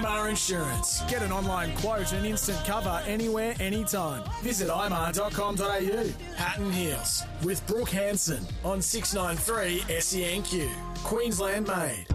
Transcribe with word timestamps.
IMAR 0.00 0.30
Insurance. 0.30 1.02
Get 1.08 1.22
an 1.22 1.30
online 1.30 1.76
quote 1.76 2.12
and 2.12 2.24
instant 2.26 2.58
cover 2.64 3.02
anywhere, 3.06 3.54
anytime. 3.60 4.22
Visit 4.42 4.68
imar.com.au. 4.68 6.34
Hatton 6.36 6.72
Heels 6.72 7.24
with 7.44 7.66
Brooke 7.66 7.90
Hanson 7.90 8.46
on 8.64 8.80
693 8.80 9.80
SENQ. 9.96 10.70
Queensland 11.04 11.68
made. 11.68 12.06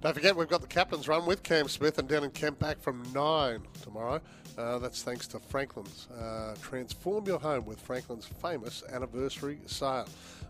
Don't 0.00 0.14
forget, 0.14 0.36
we've 0.36 0.48
got 0.48 0.60
the 0.60 0.68
captain's 0.68 1.08
run 1.08 1.26
with 1.26 1.42
Cam 1.42 1.66
Smith 1.66 1.98
and 1.98 2.06
Dan 2.06 2.22
and 2.22 2.32
Kemp 2.32 2.60
back 2.60 2.80
from 2.80 3.02
9 3.12 3.60
tomorrow. 3.82 4.20
Uh, 4.56 4.78
that's 4.78 5.02
thanks 5.02 5.26
to 5.28 5.40
Franklin's. 5.40 6.06
Uh, 6.08 6.54
transform 6.62 7.26
your 7.26 7.40
home 7.40 7.64
with 7.64 7.80
Franklin's 7.80 8.26
famous 8.26 8.84
anniversary 8.92 9.58
sale. 9.66 10.06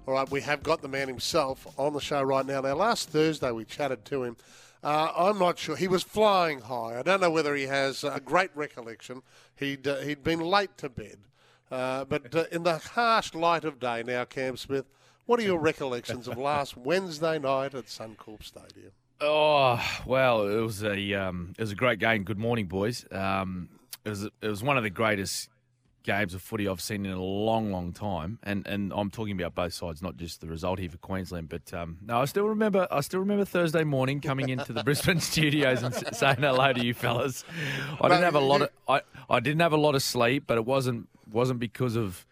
All 0.07 0.15
right, 0.15 0.31
we 0.31 0.43
have 0.43 0.62
got 0.62 0.83
the 0.83 0.89
man 0.89 1.09
himself 1.09 1.67
on 1.79 1.95
the 1.95 2.01
show 2.01 2.23
right 2.23 2.45
now. 2.45 2.61
Now, 2.61 2.75
last 2.75 3.09
Thursday 3.09 3.51
we 3.51 3.65
chatted 3.65 4.05
to 4.07 4.23
him. 4.23 4.37
Uh, 4.83 5.12
I'm 5.17 5.39
not 5.39 5.59
sure. 5.59 5.77
He 5.77 5.89
was 5.89 6.03
flying 6.03 6.61
high. 6.62 6.98
I 6.98 7.03
don't 7.03 7.21
know 7.21 7.31
whether 7.31 7.55
he 7.55 7.65
has 7.65 8.05
a 8.05 8.21
great 8.21 8.51
recollection. 8.55 9.23
He'd, 9.57 9.87
uh, 9.87 9.98
he'd 9.98 10.23
been 10.23 10.41
late 10.41 10.77
to 10.79 10.89
bed. 10.89 11.19
Uh, 11.71 12.05
but 12.05 12.34
uh, 12.34 12.45
in 12.53 12.62
the 12.62 12.79
harsh 12.79 13.34
light 13.34 13.65
of 13.65 13.79
day 13.79 14.03
now, 14.03 14.25
Cam 14.25 14.56
Smith, 14.56 14.87
what 15.27 15.39
are 15.39 15.43
your 15.43 15.59
recollections 15.59 16.27
of 16.29 16.39
last 16.39 16.77
Wednesday 16.77 17.39
night 17.39 17.75
at 17.75 17.87
Suncorp 17.87 18.43
Stadium? 18.43 18.93
Oh 19.21 19.83
well, 20.06 20.47
it 20.47 20.61
was 20.61 20.84
a 20.84 21.15
um, 21.15 21.53
it 21.59 21.61
was 21.61 21.73
a 21.73 21.75
great 21.75 21.99
game. 21.99 22.23
Good 22.23 22.39
morning, 22.39 22.67
boys. 22.67 23.05
Um, 23.11 23.69
it 24.05 24.11
was 24.11 24.23
it 24.23 24.49
was 24.49 24.62
one 24.62 24.77
of 24.77 24.84
the 24.84 24.91
greatest 24.91 25.49
games 26.09 26.33
of 26.34 26.42
footy 26.42 26.67
I've 26.67 26.81
seen 26.81 27.05
in 27.06 27.12
a 27.12 27.23
long, 27.23 27.70
long 27.70 27.92
time, 27.92 28.39
and 28.42 28.67
and 28.67 28.92
I'm 28.95 29.11
talking 29.11 29.41
about 29.41 29.55
both 29.55 29.75
sides, 29.75 30.03
not 30.03 30.17
just 30.17 30.41
the 30.41 30.48
result 30.48 30.78
here 30.78 30.89
for 30.89 30.97
Queensland. 30.98 31.48
But 31.48 31.73
um, 31.75 31.98
no, 32.05 32.20
I 32.20 32.25
still 32.25 32.47
remember 32.48 32.89
I 32.91 33.00
still 33.03 33.20
remember 33.20 33.45
Thursday 33.45 33.84
morning 33.84 34.20
coming 34.20 34.48
into 34.48 34.73
the 34.73 34.83
Brisbane 34.89 35.20
studios 35.20 35.83
and 35.83 35.95
saying 36.17 36.39
hello 36.39 36.73
to 36.73 36.84
you 36.84 36.95
fellas. 36.95 37.45
I 38.00 38.09
didn't 38.09 38.25
have 38.25 38.34
a 38.34 38.41
lot 38.41 38.62
of 38.62 38.70
I, 38.89 39.03
I 39.31 39.41
didn't 39.41 39.61
have 39.61 39.73
a 39.75 39.77
lot 39.87 39.95
of 39.95 40.03
sleep, 40.03 40.45
but 40.47 40.56
it 40.59 40.65
wasn't 40.65 41.09
wasn't 41.31 41.61
because 41.61 41.95
of. 41.97 42.25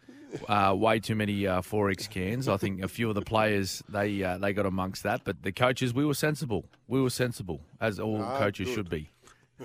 Uh, 0.48 0.74
way 0.76 0.98
too 0.98 1.14
many 1.14 1.46
uh, 1.46 1.62
4X 1.62 2.10
cans. 2.10 2.46
I 2.48 2.56
think 2.58 2.82
a 2.82 2.88
few 2.88 3.08
of 3.08 3.14
the 3.14 3.22
players 3.22 3.82
they 3.88 4.22
uh, 4.22 4.36
they 4.36 4.52
got 4.52 4.66
amongst 4.66 5.04
that, 5.04 5.22
but 5.24 5.42
the 5.42 5.52
coaches 5.52 5.94
we 5.94 6.04
were 6.04 6.14
sensible. 6.14 6.64
We 6.88 7.00
were 7.00 7.10
sensible, 7.10 7.60
as 7.80 7.98
all 8.00 8.20
Ah, 8.20 8.36
coaches 8.36 8.66
good. 8.66 8.74
should 8.74 8.90
be. 8.90 9.08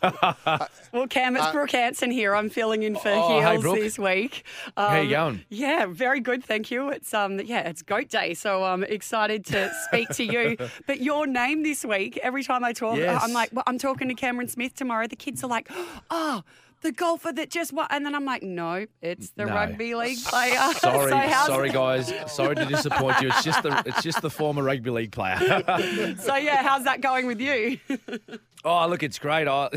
Well, 0.01 1.07
Cam, 1.09 1.35
it's 1.37 1.47
Brooke 1.51 1.71
Hanson 1.71 2.11
here. 2.11 2.35
I'm 2.35 2.49
filling 2.49 2.83
in 2.83 2.95
for 2.95 3.09
Oh, 3.09 3.39
Heels 3.41 3.61
Brooke. 3.61 3.77
this 3.77 3.97
week. 3.99 4.43
How 4.77 4.95
you 4.97 5.01
Um, 5.03 5.09
going? 5.09 5.45
Yeah, 5.49 5.85
very 5.87 6.19
good, 6.19 6.43
thank 6.43 6.71
you. 6.71 6.89
It's 6.89 7.13
um, 7.13 7.39
yeah, 7.39 7.67
it's 7.67 7.81
Goat 7.81 8.09
Day, 8.09 8.33
so 8.33 8.63
I'm 8.63 8.83
excited 8.83 9.45
to 9.47 9.71
speak 9.87 10.09
to 10.09 10.23
you. 10.23 10.57
But 10.87 11.01
your 11.01 11.27
name 11.27 11.63
this 11.63 11.83
week, 11.85 12.17
every 12.23 12.43
time 12.43 12.63
I 12.63 12.73
talk, 12.73 12.97
Yes. 12.97 13.21
I'm 13.23 13.33
like, 13.33 13.49
well, 13.53 13.63
I'm 13.67 13.77
talking 13.77 14.07
to 14.07 14.13
Cameron 14.13 14.47
Smith 14.47 14.75
tomorrow. 14.75 15.07
The 15.07 15.15
kids 15.15 15.43
are 15.43 15.47
like, 15.47 15.69
oh. 16.11 16.43
The 16.81 16.91
golfer 16.91 17.31
that 17.31 17.51
just 17.51 17.73
won, 17.73 17.85
and 17.91 18.03
then 18.05 18.15
I'm 18.15 18.25
like, 18.25 18.41
no, 18.41 18.87
it's 19.01 19.29
the 19.31 19.45
No. 19.45 19.53
rugby 19.53 19.93
league 19.93 20.17
player. 20.23 20.57
Sorry, 20.79 21.11
So 21.11 21.45
sorry 21.45 21.69
guys. 21.69 22.11
Sorry 22.27 22.55
to 22.55 22.65
disappoint 22.65 23.21
you. 23.21 23.27
It's 23.27 23.43
just 23.43 23.61
the 23.61 23.83
it's 23.85 24.01
just 24.01 24.21
the 24.23 24.31
former 24.31 24.63
rugby 24.63 24.89
league 24.89 25.11
player. 25.11 25.37
So 26.19 26.35
yeah, 26.35 26.63
how's 26.63 26.85
that 26.85 27.01
going 27.01 27.27
with 27.27 27.39
you? 27.39 27.77
oh, 28.65 28.87
look, 28.87 29.03
it's 29.03 29.19
great. 29.19 29.47
I, 29.47 29.69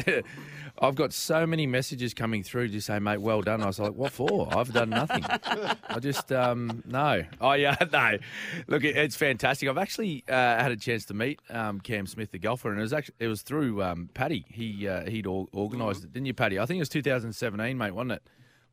I've 0.81 0.97
got 0.97 1.13
so 1.13 1.47
many 1.47 1.67
messages 1.67 2.15
coming 2.15 2.43
through 2.43 2.69
to 2.69 2.81
say, 2.81 2.99
mate, 2.99 3.19
well 3.19 3.43
done. 3.43 3.63
I 3.63 3.67
was 3.67 3.79
like, 3.79 3.95
what 3.95 4.11
for? 4.13 4.49
I've 4.51 4.73
done 4.73 4.91
nothing. 4.91 5.25
I 5.25 5.99
just 6.01 6.33
um, 6.33 6.83
no. 6.85 7.23
Oh 7.41 7.53
yeah, 7.53 7.77
no. 7.93 8.19
Look, 8.67 8.83
it, 8.83 8.97
it's 8.97 9.15
fantastic. 9.15 9.69
I've 9.69 9.79
actually 9.79 10.25
uh, 10.29 10.33
had 10.33 10.73
a 10.73 10.77
chance 10.77 11.05
to 11.07 11.15
meet 11.15 11.39
um, 11.49 11.81
Cam 11.81 12.07
Smith, 12.07 12.33
the 12.33 12.39
golfer, 12.41 12.71
and 12.71 12.79
it 12.81 12.83
was 12.83 12.93
actually 12.93 13.15
it 13.21 13.29
was 13.29 13.43
through 13.43 13.83
um, 13.85 14.11
Paddy. 14.15 14.45
He 14.49 14.89
uh, 14.89 15.09
he'd 15.09 15.27
or, 15.29 15.47
organised 15.55 16.03
it, 16.05 16.13
didn't 16.13 16.27
you, 16.27 16.35
Paddy? 16.35 16.59
I 16.59 16.67
think 16.67 16.79
it 16.79 16.83
was 16.83 16.89
2017, 16.89 17.79
mate, 17.79 17.93
wasn't 17.93 18.13
it? 18.13 18.23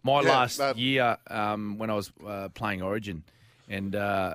My 0.04 0.22
Yeah, 0.22 0.30
last 0.30 0.58
that- 0.58 0.78
year 0.80 1.18
um, 1.28 1.78
when 1.78 1.92
I 1.92 1.94
was 1.94 2.12
uh, 2.28 2.50
playing 2.50 2.82
Origin, 2.82 3.24
and 3.70 3.96
uh, 3.96 4.34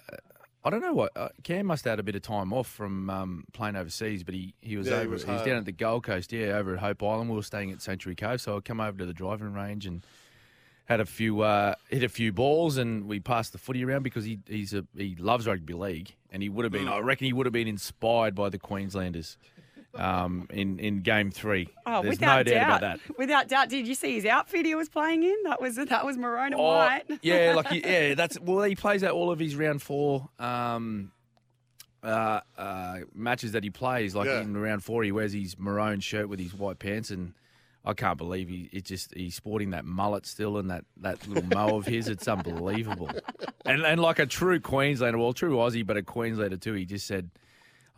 I 0.67 0.71
don't 0.71 0.81
know 0.81 0.95
what 0.95 1.13
uh, 1.17 1.29
Cam 1.45 1.67
must 1.67 1.85
have 1.85 1.93
had 1.93 2.01
a 2.01 2.03
bit 2.03 2.17
of 2.17 2.23
time 2.23 2.53
off 2.53 2.67
from 2.67 3.09
um, 3.09 3.45
playing 3.53 3.77
overseas, 3.77 4.25
but 4.25 4.35
he, 4.35 4.53
he 4.61 4.77
was 4.77 4.89
Yeah, 4.89 5.03
he 5.03 5.07
was 5.07 5.23
he 5.23 5.31
was 5.31 5.43
down 5.43 5.59
at 5.59 5.65
the 5.65 5.71
Gold 5.71 6.03
Coast, 6.03 6.33
yeah, 6.33 6.57
over 6.59 6.75
at 6.75 6.81
Hope 6.81 7.05
Island. 7.05 7.31
We 7.31 7.37
were 7.37 7.43
staying 7.45 7.71
at 7.71 7.81
Sanctuary 7.81 8.17
Cove, 8.17 8.41
so 8.41 8.57
I 8.57 8.61
come 8.61 8.81
over 8.81 8.99
to 8.99 9.07
the 9.07 9.13
driving 9.15 9.53
range 9.53 9.87
and 9.87 10.05
had 10.87 10.99
a 10.99 11.07
few 11.07 11.43
uh, 11.43 11.77
hit 11.89 12.03
a 12.03 12.09
few 12.09 12.33
balls, 12.33 12.79
and 12.79 13.07
we 13.07 13.21
passed 13.21 13.53
the 13.53 13.59
footy 13.59 13.85
around 13.85 14.03
because 14.03 14.25
he 14.25 14.41
he's 14.49 14.75
a 14.75 14.85
he 14.97 15.15
loves 15.17 15.47
rugby 15.47 15.75
league, 15.75 16.17
and 16.33 16.43
he 16.43 16.49
would 16.49 16.65
have 16.65 16.73
been. 16.73 16.89
I 16.89 16.99
reckon 16.99 17.27
he 17.27 17.33
would 17.33 17.47
have 17.47 17.53
been 17.53 17.69
inspired 17.69 18.35
by 18.35 18.49
the 18.49 18.59
Queenslanders. 18.59 19.39
Um, 19.95 20.47
in, 20.51 20.79
in 20.79 21.01
game 21.01 21.31
three, 21.31 21.69
Oh, 21.87 22.03
there's 22.03 22.17
without 22.19 22.37
no 22.37 22.43
doubt, 22.43 22.55
doubt. 22.55 22.67
about 22.69 22.81
that. 23.07 23.19
Without 23.19 23.49
doubt. 23.49 23.69
Did 23.71 23.87
you 23.89 23.95
see 23.95 24.15
his 24.17 24.27
outfit 24.27 24.67
he 24.67 24.75
was 24.75 24.91
playing 24.91 25.23
in? 25.23 25.37
That 25.45 25.59
was 25.61 25.77
that 25.77 26.05
was 26.05 26.19
maroon 26.19 26.53
and 26.53 26.55
Oh, 26.57 26.65
white. 26.65 27.05
yeah, 27.23 27.53
like 27.57 27.69
he- 27.69 27.81
yeah, 27.81 28.15
that's 28.15 28.39
well. 28.41 28.63
He 28.65 28.75
plays 28.75 29.03
out 29.03 29.13
all 29.13 29.31
of 29.31 29.39
his 29.39 29.57
round 29.57 29.81
four 29.81 30.29
um, 30.39 31.13
uh, 32.03 32.41
uh, 32.59 32.99
matches 33.15 33.53
that 33.53 33.65
he 33.65 33.71
plays. 33.71 34.15
Like 34.15 34.27
Yeah. 34.27 34.43
in 34.43 34.57
round 34.57 34.85
four, 34.85 35.03
he 35.03 35.13
wears 35.13 35.33
his 35.33 35.59
maroon 35.59 36.01
shirt 36.01 36.29
with 36.29 36.41
his 36.41 36.53
white 36.55 36.79
pants, 36.79 37.11
and 37.11 37.33
I 37.85 37.95
can't 37.95 38.19
believe 38.19 38.49
he 38.51 38.69
it 38.73 38.85
just 38.85 39.15
he's 39.15 39.35
sporting 39.35 39.71
that 39.71 39.85
mullet 39.87 40.27
still 40.27 40.59
and 40.59 40.71
that, 40.71 40.85
that 40.99 41.27
little 41.27 41.49
mo 41.49 41.79
of 41.79 41.87
his. 41.87 42.09
It's 42.09 42.29
unbelievable. 42.29 43.11
And 43.65 43.83
and 43.83 44.01
like 44.01 44.21
a 44.21 44.27
true 44.27 44.61
Queenslander, 44.61 45.19
well, 45.19 45.33
true 45.33 45.57
Aussie, 45.57 45.85
but 45.85 45.97
a 45.97 46.03
Queenslander 46.03 46.57
too. 46.57 46.75
He 46.75 46.85
just 46.85 47.05
said. 47.07 47.31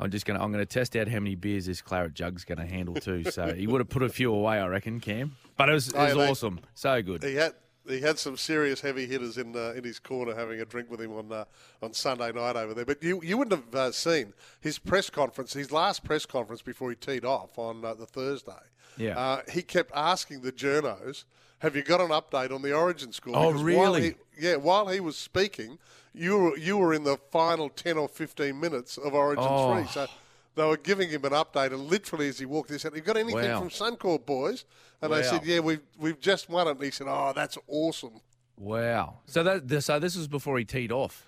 I'm 0.00 0.10
just 0.10 0.26
gonna. 0.26 0.42
I'm 0.42 0.52
gonna 0.52 0.66
test 0.66 0.94
out 0.96 1.08
how 1.08 1.18
many 1.20 1.34
beers 1.34 1.66
this 1.66 1.80
claret 1.82 2.14
jug's 2.14 2.44
gonna 2.44 2.66
handle 2.66 2.94
too. 2.94 3.24
So 3.30 3.52
he 3.54 3.66
would 3.66 3.80
have 3.80 3.88
put 3.88 4.02
a 4.02 4.08
few 4.08 4.32
away, 4.32 4.58
I 4.60 4.66
reckon, 4.68 5.00
Cam. 5.00 5.36
But 5.56 5.68
it 5.68 5.72
was, 5.72 5.88
it 5.88 5.94
Oh, 5.96 6.04
was 6.04 6.14
they- 6.14 6.30
awesome. 6.30 6.60
So 6.74 7.02
good. 7.02 7.22
He 7.24 7.34
had 7.34 7.54
he 7.88 8.00
had 8.00 8.18
some 8.18 8.36
serious 8.36 8.80
heavy 8.80 9.06
hitters 9.06 9.38
in 9.38 9.56
uh, 9.56 9.72
in 9.76 9.82
his 9.82 9.98
corner 9.98 10.34
having 10.36 10.60
a 10.60 10.64
drink 10.64 10.90
with 10.90 11.00
him 11.00 11.12
on 11.16 11.32
uh, 11.32 11.44
on 11.82 11.92
Sunday 11.94 12.30
night 12.32 12.54
over 12.54 12.74
there. 12.74 12.84
But 12.84 13.02
you 13.02 13.20
you 13.24 13.36
wouldn't 13.38 13.60
have 13.64 13.74
uh, 13.74 13.92
seen 13.92 14.34
his 14.60 14.78
press 14.78 15.10
conference, 15.10 15.52
his 15.54 15.72
last 15.72 16.04
press 16.04 16.26
conference 16.26 16.62
before 16.62 16.90
he 16.90 16.96
teed 16.96 17.24
off 17.24 17.58
on 17.58 17.84
uh, 17.84 17.94
the 17.94 18.06
Thursday. 18.06 18.52
Yeah. 18.96 19.18
Uh, 19.18 19.40
he 19.50 19.62
kept 19.62 19.90
asking 19.94 20.42
the 20.42 20.52
journos, 20.52 21.24
"Have 21.60 21.74
you 21.74 21.82
got 21.82 22.00
an 22.00 22.08
update 22.10 22.52
on 22.54 22.62
the 22.62 22.72
Origin 22.72 23.12
score?" 23.12 23.34
Oh, 23.36 23.48
Because 23.52 23.62
while 23.76 23.92
really? 23.94 24.02
he- 24.36 24.46
yeah. 24.46 24.56
While 24.56 24.88
he 24.88 25.00
was 25.00 25.16
speaking, 25.16 25.78
you 26.18 26.36
were 26.38 26.56
you 26.58 26.76
were 26.78 26.92
in 26.94 27.04
the 27.04 27.16
final 27.30 27.68
ten 27.70 27.96
or 27.96 28.08
fifteen 28.08 28.58
minutes 28.60 28.98
of 28.98 29.14
Origin 29.14 29.44
Oh. 29.46 29.74
three. 29.74 29.86
So. 29.88 30.06
They 30.54 30.64
were 30.64 30.76
giving 30.76 31.08
him 31.08 31.24
an 31.24 31.30
update, 31.30 31.66
and 31.72 31.86
literally 31.88 32.26
as 32.28 32.40
he 32.40 32.44
walked, 32.44 32.70
he 32.72 32.78
said, 32.78 32.92
"You 32.96 33.00
got 33.00 33.16
anything 33.16 33.48
Wow. 33.48 33.60
from 33.60 33.68
Suncorp, 33.70 34.26
boys?" 34.26 34.64
And 35.00 35.12
they 35.12 35.22
said, 35.22 35.44
"Yeah, 35.44 35.60
we've 35.60 35.80
we've 35.96 36.18
just 36.18 36.48
won 36.48 36.66
it." 36.66 36.72
And 36.72 36.82
he 36.82 36.90
said, 36.90 37.06
"Oh, 37.08 37.32
that's 37.32 37.56
awesome." 37.68 38.20
Wow. 38.56 39.18
So 39.26 39.44
that 39.44 39.68
this- 39.68 39.86
so 39.86 40.00
this 40.00 40.16
was 40.16 40.26
before 40.26 40.58
he 40.58 40.64
teed 40.64 40.90
off. 40.90 41.24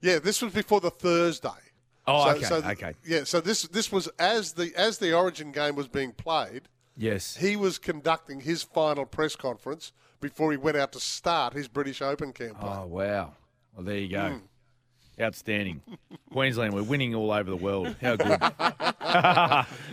Yeah, 0.00 0.18
this 0.18 0.40
was 0.40 0.54
before 0.54 0.80
the 0.80 0.90
Thursday. 0.90 1.50
Oh, 2.06 2.24
So- 2.24 2.30
okay, 2.36 2.44
so 2.46 2.60
th- 2.62 2.72
okay. 2.78 2.94
Yeah, 3.04 3.24
so 3.24 3.42
this 3.42 3.62
this 3.64 3.92
was 3.92 4.08
as 4.18 4.52
the 4.54 4.72
as 4.76 4.96
the 4.96 5.12
Origin 5.12 5.52
game 5.52 5.74
was 5.76 5.88
being 5.88 6.12
played. 6.12 6.68
Yes. 6.96 7.36
He 7.36 7.56
was 7.56 7.76
conducting 7.78 8.40
his 8.40 8.62
final 8.62 9.04
press 9.04 9.36
conference 9.36 9.92
before 10.22 10.52
he 10.52 10.56
went 10.56 10.78
out 10.78 10.92
to 10.92 11.00
start 11.00 11.52
his 11.52 11.68
British 11.68 12.00
Open 12.00 12.32
campaign. 12.32 12.56
Oh 12.62 12.86
wow. 12.86 13.34
Well, 13.74 13.84
there 13.84 13.98
you 13.98 14.08
go. 14.08 14.28
Hmm. 14.30 14.38
Outstanding. 15.22 15.80
Queensland, 16.32 16.74
we're 16.74 16.82
winning 16.82 17.14
all 17.14 17.30
over 17.30 17.48
the 17.48 17.56
world. 17.56 17.94
How 18.00 18.16
good. 18.16 18.38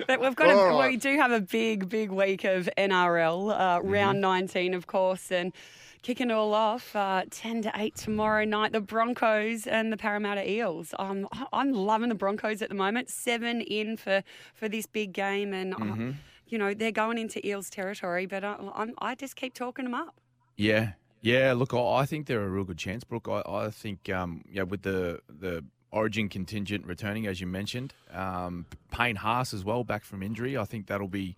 But 0.07 0.19
we've 0.19 0.35
got 0.35 0.49
a, 0.49 0.55
right. 0.55 0.89
we 0.91 0.97
do 0.97 1.15
have 1.17 1.31
a 1.31 1.41
big, 1.41 1.89
big 1.89 2.09
week 2.11 2.43
of 2.43 2.69
NRL, 2.77 3.51
uh, 3.51 3.79
Mm-hmm. 3.79 3.89
round 3.89 4.21
19, 4.21 4.73
of 4.73 4.87
course, 4.87 5.31
and 5.31 5.53
kicking 6.01 6.31
it 6.31 6.33
all 6.33 6.53
off, 6.55 6.95
uh, 6.95 7.23
10 7.29 7.61
to 7.63 7.71
8 7.75 7.95
tomorrow 7.95 8.43
night, 8.45 8.71
the 8.71 8.81
Broncos 8.81 9.67
and 9.67 9.93
the 9.93 9.97
Parramatta 9.97 10.49
Eels. 10.49 10.95
Um, 10.97 11.27
I- 11.31 11.45
I'm 11.53 11.71
loving 11.71 12.09
the 12.09 12.15
Broncos 12.15 12.61
at 12.63 12.69
the 12.69 12.75
moment. 12.75 13.09
Seven 13.11 13.61
in 13.61 13.97
for, 13.97 14.23
for 14.55 14.67
this 14.67 14.87
big 14.87 15.13
game. 15.13 15.53
And, 15.53 15.75
uh, 15.75 16.13
you 16.47 16.57
know, 16.57 16.73
they're 16.73 16.91
going 16.91 17.19
into 17.19 17.45
Eels 17.47 17.69
territory, 17.69 18.25
but 18.25 18.43
I, 18.43 18.55
I'm, 18.73 18.93
I 18.97 19.13
just 19.13 19.35
keep 19.35 19.53
talking 19.53 19.85
them 19.85 19.93
up. 19.93 20.15
Yeah, 20.57 20.93
yeah. 21.21 21.53
Look, 21.53 21.73
I, 21.73 22.05
think 22.05 22.27
they're 22.27 22.43
a 22.43 22.49
real 22.49 22.63
good 22.63 22.77
chance, 22.77 23.03
Brooke. 23.03 23.27
I, 23.29 23.41
I 23.47 23.69
think, 23.69 24.09
um, 24.09 24.43
yeah, 24.51 24.63
with 24.63 24.81
the 24.81 25.21
the 25.29 25.63
Origin 25.91 26.29
contingent 26.29 26.85
returning, 26.85 27.27
as 27.27 27.41
you 27.41 27.47
mentioned, 27.47 27.93
um, 28.13 28.65
Payne 28.91 29.17
Haas 29.17 29.53
as 29.53 29.65
well, 29.65 29.83
back 29.83 30.05
from 30.05 30.23
injury. 30.23 30.57
I 30.57 30.63
think 30.63 30.87
that'll 30.87 31.09
be 31.09 31.35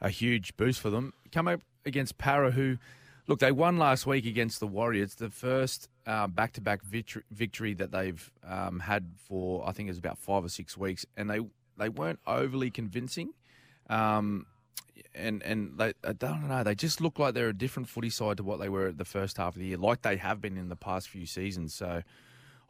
a 0.00 0.10
huge 0.10 0.56
boost 0.56 0.80
for 0.80 0.90
them. 0.90 1.12
Come 1.30 1.46
up 1.46 1.60
against 1.86 2.18
Para, 2.18 2.50
who, 2.50 2.78
look, 3.28 3.38
they 3.38 3.52
won 3.52 3.78
last 3.78 4.04
week 4.04 4.26
against 4.26 4.58
the 4.58 4.66
Warriors, 4.66 5.14
the 5.14 5.30
first 5.30 5.88
uh, 6.06 6.26
back-to-back 6.26 6.82
victory, 6.82 7.22
victory 7.30 7.74
that 7.74 7.92
they've 7.92 8.30
um, 8.44 8.80
had 8.80 9.12
for 9.16 9.66
I 9.66 9.72
think 9.72 9.86
it 9.86 9.92
was 9.92 9.98
about 9.98 10.18
five 10.18 10.44
or 10.44 10.48
six 10.48 10.76
weeks, 10.76 11.06
and 11.16 11.30
they 11.30 11.40
they 11.76 11.88
weren't 11.88 12.18
overly 12.26 12.70
convincing. 12.70 13.30
Um, 13.88 14.46
and 15.14 15.42
and 15.42 15.78
they, 15.78 15.94
I 16.02 16.12
don't 16.12 16.48
know. 16.48 16.62
They 16.62 16.74
just 16.74 17.00
look 17.00 17.18
like 17.18 17.34
they're 17.34 17.48
a 17.48 17.56
different 17.56 17.88
footy 17.88 18.10
side 18.10 18.36
to 18.38 18.42
what 18.42 18.60
they 18.60 18.68
were 18.68 18.88
at 18.88 18.98
the 18.98 19.04
first 19.04 19.36
half 19.36 19.54
of 19.54 19.60
the 19.60 19.66
year, 19.66 19.76
like 19.78 20.02
they 20.02 20.16
have 20.16 20.40
been 20.40 20.56
in 20.56 20.68
the 20.68 20.76
past 20.76 21.08
few 21.08 21.26
seasons. 21.26 21.74
So, 21.74 22.02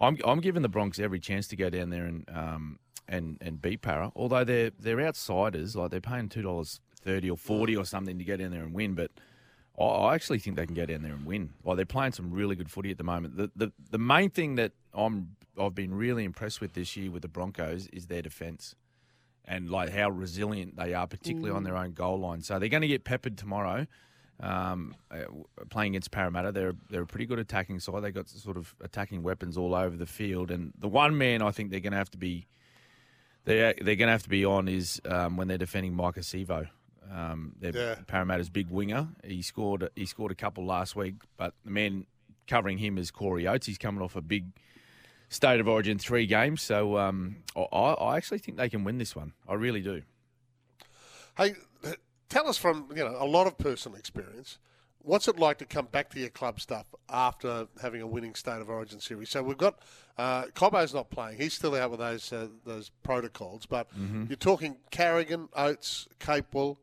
I'm 0.00 0.18
I'm 0.24 0.40
giving 0.40 0.62
the 0.62 0.68
Broncs 0.68 1.00
every 1.00 1.20
chance 1.20 1.48
to 1.48 1.56
go 1.56 1.70
down 1.70 1.90
there 1.90 2.04
and 2.04 2.28
um 2.32 2.78
and 3.08 3.38
and 3.40 3.60
beat 3.60 3.82
Para. 3.82 4.12
Although 4.14 4.44
they're 4.44 4.70
they're 4.78 5.00
outsiders, 5.00 5.74
like 5.74 5.90
they're 5.90 6.00
paying 6.00 6.28
two 6.28 6.42
dollars 6.42 6.80
thirty 7.00 7.30
or 7.30 7.36
forty 7.36 7.76
or 7.76 7.84
something 7.84 8.18
to 8.18 8.24
get 8.24 8.40
in 8.40 8.50
there 8.50 8.62
and 8.62 8.74
win. 8.74 8.94
But 8.94 9.10
I, 9.78 9.84
I 9.84 10.14
actually 10.14 10.38
think 10.38 10.56
they 10.56 10.66
can 10.66 10.74
go 10.74 10.86
down 10.86 11.02
there 11.02 11.12
and 11.12 11.24
win. 11.24 11.50
Like 11.64 11.76
they're 11.76 11.86
playing 11.86 12.12
some 12.12 12.30
really 12.30 12.56
good 12.56 12.70
footy 12.70 12.90
at 12.90 12.98
the 12.98 13.04
moment. 13.04 13.36
The 13.36 13.50
the 13.56 13.72
the 13.90 13.98
main 13.98 14.30
thing 14.30 14.56
that 14.56 14.72
I'm 14.92 15.36
I've 15.58 15.74
been 15.74 15.94
really 15.94 16.24
impressed 16.24 16.60
with 16.60 16.74
this 16.74 16.96
year 16.96 17.10
with 17.10 17.22
the 17.22 17.28
Broncos 17.28 17.86
is 17.88 18.06
their 18.06 18.22
defence 18.22 18.74
and 19.46 19.70
like 19.70 19.90
how 19.90 20.10
resilient 20.10 20.76
they 20.76 20.94
are, 20.94 21.06
particularly 21.06 21.50
on 21.50 21.64
their 21.64 21.76
own 21.76 21.92
goal 21.92 22.18
line. 22.18 22.42
So 22.42 22.58
they're 22.58 22.68
going 22.68 22.82
to 22.82 22.88
get 22.88 23.04
peppered 23.04 23.36
tomorrow. 23.36 23.86
Um, 24.40 24.96
uh, 25.12 25.24
playing 25.70 25.92
against 25.92 26.10
Parramatta, 26.10 26.50
they're 26.50 26.74
they're 26.90 27.02
a 27.02 27.06
pretty 27.06 27.26
good 27.26 27.38
attacking 27.38 27.78
side. 27.78 28.02
They 28.02 28.10
got 28.10 28.28
sort 28.28 28.56
of 28.56 28.74
attacking 28.80 29.22
weapons 29.22 29.56
all 29.56 29.74
over 29.74 29.96
the 29.96 30.06
field, 30.06 30.50
and 30.50 30.72
the 30.78 30.88
one 30.88 31.16
man 31.16 31.40
I 31.40 31.52
think 31.52 31.70
they're 31.70 31.78
going 31.80 31.92
to 31.92 31.98
have 31.98 32.10
to 32.10 32.18
be 32.18 32.46
they're 33.44 33.74
they're 33.74 33.96
going 33.96 34.08
to 34.08 34.12
have 34.12 34.24
to 34.24 34.28
be 34.28 34.44
on 34.44 34.68
is 34.68 35.00
um, 35.04 35.36
when 35.36 35.46
they're 35.48 35.58
defending 35.58 35.94
Maika 35.94 36.18
Sivo. 36.18 36.68
Um, 37.12 37.54
they're 37.60 37.76
Yeah. 37.76 37.94
Parramatta's 38.06 38.50
big 38.50 38.70
winger. 38.70 39.08
He 39.22 39.42
scored 39.42 39.88
he 39.94 40.06
scored 40.06 40.32
a 40.32 40.34
couple 40.34 40.64
last 40.64 40.96
week, 40.96 41.14
but 41.36 41.54
the 41.64 41.70
man 41.70 42.06
covering 42.48 42.78
him 42.78 42.98
is 42.98 43.10
Corey 43.10 43.46
Oates. 43.46 43.66
He's 43.66 43.78
coming 43.78 44.02
off 44.02 44.16
a 44.16 44.20
big 44.20 44.46
state 45.28 45.60
of 45.60 45.68
origin 45.68 45.98
three 45.98 46.26
games, 46.26 46.62
so 46.62 46.98
um, 46.98 47.36
I, 47.56 47.60
I 47.60 48.16
actually 48.16 48.38
think 48.38 48.56
they 48.56 48.68
can 48.68 48.84
win 48.84 48.98
this 48.98 49.14
one. 49.16 49.32
I 49.48 49.54
really 49.54 49.80
do. 49.80 50.02
Hey, 51.36 51.54
tell 52.28 52.48
us 52.48 52.58
from 52.58 52.88
you 52.90 53.04
know 53.04 53.16
a 53.18 53.26
lot 53.26 53.46
of 53.46 53.58
personal 53.58 53.98
experience. 53.98 54.58
What's 54.98 55.28
it 55.28 55.38
like 55.38 55.58
to 55.58 55.66
come 55.66 55.86
back 55.92 56.08
to 56.10 56.20
your 56.20 56.30
club 56.30 56.60
stuff 56.60 56.86
after 57.10 57.66
having 57.82 58.00
a 58.00 58.06
winning 58.06 58.34
state 58.34 58.62
of 58.62 58.70
origin 58.70 59.00
series? 59.00 59.28
So 59.28 59.42
we've 59.42 59.58
got 59.58 59.80
uh, 60.16 60.44
Cobbo's 60.54 60.94
not 60.94 61.10
playing; 61.10 61.38
he's 61.38 61.52
still 61.54 61.74
out 61.74 61.90
with 61.90 62.00
those 62.00 62.32
uh, 62.32 62.48
those 62.64 62.90
protocols. 63.02 63.66
But 63.66 63.88
you're 64.28 64.36
talking 64.36 64.76
Carrigan, 64.90 65.48
Oates, 65.54 66.08
Capewell. 66.20 66.78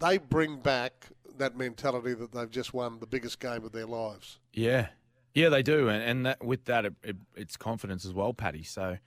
They 0.00 0.18
bring 0.18 0.58
back 0.58 1.08
that 1.38 1.56
mentality 1.56 2.14
that 2.14 2.32
they've 2.32 2.50
just 2.50 2.74
won 2.74 2.98
the 2.98 3.06
biggest 3.06 3.38
game 3.40 3.64
of 3.64 3.72
their 3.72 3.86
lives. 3.86 4.38
Yeah, 4.52 4.88
yeah, 5.34 5.48
they 5.48 5.62
do, 5.62 5.88
and, 5.88 6.02
and 6.02 6.26
that, 6.26 6.44
with 6.44 6.64
that, 6.66 6.84
it, 6.84 6.94
it, 7.02 7.16
it's 7.36 7.56
confidence 7.56 8.04
as 8.04 8.12
well, 8.12 8.32
Paddy. 8.34 8.62
So, 8.62 8.98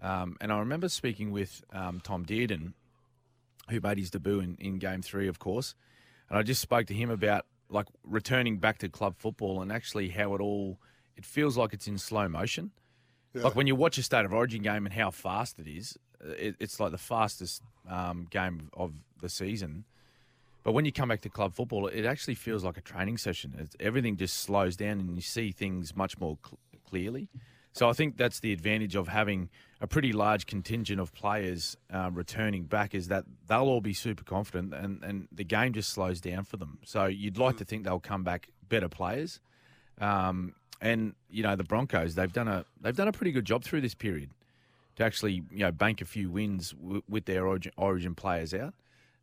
um, 0.00 0.36
and 0.40 0.52
I 0.52 0.58
remember 0.58 0.88
speaking 0.88 1.30
with 1.30 1.62
um, 1.72 2.00
Tom 2.00 2.24
Dearden, 2.24 2.72
who 3.70 3.80
made 3.80 3.98
his 3.98 4.10
debut 4.10 4.40
in, 4.40 4.56
in 4.58 4.78
Game 4.78 5.02
Three, 5.02 5.28
of 5.28 5.38
course, 5.38 5.74
and 6.28 6.38
I 6.38 6.42
just 6.42 6.60
spoke 6.60 6.86
to 6.86 6.94
him 6.94 7.10
about 7.10 7.46
like 7.68 7.86
returning 8.04 8.58
back 8.58 8.78
to 8.78 8.88
club 8.88 9.16
football 9.16 9.62
and 9.62 9.72
actually 9.72 10.10
how 10.10 10.34
it 10.34 10.40
all 10.40 10.78
it 11.16 11.24
feels 11.24 11.56
like 11.56 11.72
it's 11.72 11.86
in 11.86 11.98
slow 11.98 12.28
motion. 12.28 12.70
Like 13.34 13.56
when 13.56 13.66
you 13.66 13.74
watch 13.74 13.98
a 13.98 14.02
state 14.02 14.24
of 14.24 14.32
origin 14.32 14.62
game 14.62 14.86
and 14.86 14.94
how 14.94 15.10
fast 15.10 15.58
it 15.58 15.66
is, 15.66 15.98
it, 16.20 16.54
it's 16.60 16.78
like 16.78 16.92
the 16.92 16.98
fastest 16.98 17.62
um, 17.88 18.26
game 18.30 18.70
of 18.74 18.92
the 19.20 19.28
season. 19.28 19.84
But 20.64 20.72
when 20.72 20.84
you 20.84 20.92
come 20.92 21.10
back 21.10 21.20
to 21.20 21.28
club 21.28 21.54
football, 21.54 21.86
it 21.86 22.04
actually 22.04 22.34
feels 22.34 22.64
like 22.64 22.76
a 22.76 22.80
training 22.80 23.18
session. 23.18 23.54
It's, 23.58 23.76
everything 23.78 24.16
just 24.16 24.40
slows 24.40 24.76
down 24.76 24.98
and 24.98 25.14
you 25.14 25.20
see 25.20 25.52
things 25.52 25.94
much 25.94 26.18
more 26.18 26.38
cl- 26.44 26.58
clearly. 26.88 27.28
So 27.72 27.88
I 27.88 27.92
think 27.92 28.16
that's 28.16 28.40
the 28.40 28.52
advantage 28.52 28.94
of 28.94 29.08
having 29.08 29.50
a 29.80 29.86
pretty 29.86 30.12
large 30.12 30.46
contingent 30.46 31.00
of 31.00 31.12
players 31.12 31.76
uh, 31.92 32.08
returning 32.12 32.64
back 32.64 32.94
is 32.94 33.08
that 33.08 33.24
they'll 33.46 33.62
all 33.62 33.80
be 33.80 33.92
super 33.92 34.24
confident 34.24 34.72
and, 34.72 35.02
and 35.04 35.28
the 35.30 35.44
game 35.44 35.72
just 35.72 35.90
slows 35.90 36.20
down 36.20 36.44
for 36.44 36.56
them. 36.56 36.78
So 36.84 37.06
you'd 37.06 37.36
like 37.36 37.58
to 37.58 37.64
think 37.64 37.84
they'll 37.84 38.00
come 38.00 38.22
back 38.24 38.48
better 38.68 38.88
players. 38.88 39.40
Um, 40.00 40.54
and 40.80 41.14
you 41.30 41.42
know 41.42 41.56
the 41.56 41.64
Broncos, 41.64 42.14
they've 42.14 42.32
done 42.32 42.48
a 42.48 42.64
they've 42.80 42.96
done 42.96 43.08
a 43.08 43.12
pretty 43.12 43.32
good 43.32 43.44
job 43.44 43.64
through 43.64 43.80
this 43.80 43.94
period 43.94 44.30
to 44.96 45.04
actually 45.04 45.42
you 45.50 45.60
know 45.60 45.72
bank 45.72 46.00
a 46.00 46.04
few 46.04 46.30
wins 46.30 46.70
w- 46.72 47.02
with 47.08 47.24
their 47.24 47.46
origin, 47.46 47.72
origin 47.76 48.14
players 48.14 48.52
out, 48.52 48.74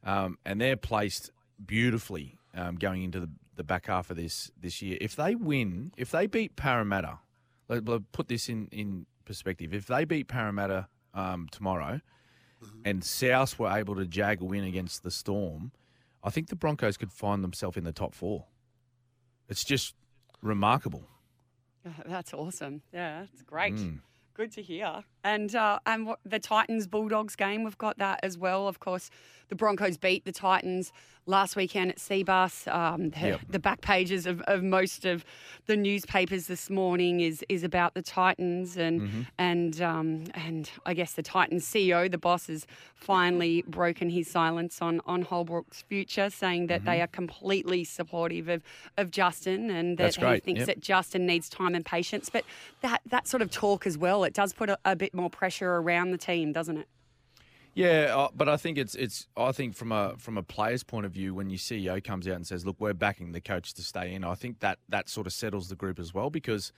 um, 0.03 0.37
and 0.45 0.59
they're 0.59 0.77
placed 0.77 1.31
beautifully 1.63 2.37
um, 2.55 2.75
going 2.75 3.03
into 3.03 3.19
the, 3.19 3.29
the 3.55 3.63
back 3.63 3.87
half 3.87 4.09
of 4.09 4.17
this 4.17 4.51
this 4.59 4.81
year. 4.81 4.97
If 5.01 5.15
they 5.15 5.35
win, 5.35 5.91
if 5.97 6.11
they 6.11 6.27
beat 6.27 6.55
Parramatta, 6.55 7.19
let, 7.69 7.87
let 7.87 8.11
put 8.11 8.27
this 8.27 8.49
in 8.49 8.67
in 8.71 9.05
perspective. 9.25 9.73
If 9.73 9.87
they 9.87 10.05
beat 10.05 10.27
Parramatta 10.27 10.87
um, 11.13 11.47
tomorrow, 11.51 12.01
and 12.85 13.03
South 13.03 13.57
were 13.57 13.69
able 13.71 13.95
to 13.95 14.05
jag 14.05 14.41
a 14.41 14.45
win 14.45 14.63
against 14.63 15.03
the 15.03 15.11
Storm, 15.11 15.71
I 16.23 16.29
think 16.29 16.49
the 16.49 16.55
Broncos 16.55 16.97
could 16.97 17.11
find 17.11 17.43
themselves 17.43 17.77
in 17.77 17.83
the 17.83 17.91
top 17.91 18.13
four. 18.13 18.45
It's 19.49 19.63
just 19.63 19.95
remarkable. 20.41 21.03
That's 22.05 22.33
awesome. 22.33 22.83
Yeah, 22.93 23.21
that's 23.21 23.41
great. 23.41 23.73
Good 24.35 24.51
to 24.53 24.61
hear. 24.61 25.03
And 25.23 25.55
uh, 25.55 25.79
and 25.85 26.07
what, 26.07 26.19
the 26.25 26.39
Titans 26.39 26.87
Bulldogs 26.87 27.35
game, 27.35 27.63
we've 27.63 27.77
got 27.77 27.97
that 27.99 28.19
as 28.23 28.37
well. 28.37 28.67
Of 28.67 28.79
course, 28.79 29.09
the 29.49 29.55
Broncos 29.55 29.97
beat 29.97 30.25
the 30.25 30.31
Titans 30.31 30.91
last 31.27 31.55
weekend 31.55 31.91
at 31.91 31.97
Cbus. 31.97 32.67
Um, 32.73 33.11
the, 33.11 33.19
Yep. 33.27 33.41
the 33.49 33.59
back 33.59 33.81
pages 33.81 34.25
of, 34.25 34.41
of 34.41 34.63
most 34.63 35.05
of 35.05 35.23
the 35.67 35.77
newspapers 35.77 36.47
this 36.47 36.69
morning 36.69 37.19
is 37.19 37.45
is 37.49 37.63
about 37.63 37.93
the 37.93 38.01
Titans 38.01 38.77
and 38.77 39.27
and 39.37 39.79
um, 39.81 40.23
and 40.33 40.69
I 40.85 40.93
guess 40.95 41.13
the 41.13 41.21
Titans 41.21 41.65
CEO, 41.65 42.09
the 42.09 42.17
boss, 42.17 42.47
has 42.47 42.65
finally 42.95 43.63
broken 43.67 44.09
his 44.09 44.27
silence 44.29 44.81
on 44.81 45.01
on 45.05 45.21
Holbrook's 45.23 45.83
future, 45.83 46.29
saying 46.29 46.67
that 46.67 46.85
they 46.85 46.99
are 47.01 47.07
completely 47.07 47.83
supportive 47.83 48.47
of 48.49 48.63
of 48.97 49.11
Justin 49.11 49.69
and 49.69 49.97
that 49.97 50.05
he 50.15 50.39
thinks 50.39 50.59
Yep. 50.59 50.67
that 50.67 50.79
Justin 50.79 51.25
needs 51.27 51.49
time 51.49 51.75
and 51.75 51.85
patience. 51.85 52.29
But 52.29 52.43
that 52.81 53.01
that 53.07 53.27
sort 53.27 53.41
of 53.43 53.51
talk 53.51 53.85
as 53.85 53.97
well, 53.97 54.23
it 54.23 54.33
does 54.33 54.53
put 54.53 54.69
a, 54.69 54.77
a 54.85 54.95
bit 54.95 55.10
more 55.13 55.29
pressure 55.29 55.75
around 55.75 56.11
the 56.11 56.17
team, 56.17 56.51
doesn't 56.51 56.77
it? 56.77 56.87
Yeah, 57.73 58.13
uh, 58.15 58.27
but 58.35 58.49
I 58.49 58.57
think 58.57 58.77
it's 58.77 58.95
it's. 58.95 59.27
I 59.37 59.53
think 59.53 59.75
from 59.75 59.91
a 59.93 60.15
from 60.17 60.37
a 60.37 60.43
player's 60.43 60.83
point 60.83 61.05
of 61.05 61.13
view, 61.13 61.33
when 61.33 61.49
your 61.49 61.57
CEO 61.57 62.03
comes 62.03 62.27
out 62.27 62.35
and 62.35 62.45
says, 62.45 62.65
"Look, 62.65 62.75
we're 62.79 62.93
backing 62.93 63.31
the 63.31 63.39
coach 63.39 63.73
to 63.75 63.81
stay 63.81 64.13
in," 64.13 64.25
I 64.25 64.35
think 64.35 64.59
that 64.59 64.79
that 64.89 65.07
sort 65.07 65.25
of 65.25 65.33
settles 65.33 65.69
the 65.69 65.75
group 65.75 65.99
as 65.99 66.13
well 66.13 66.29
because. 66.29 66.71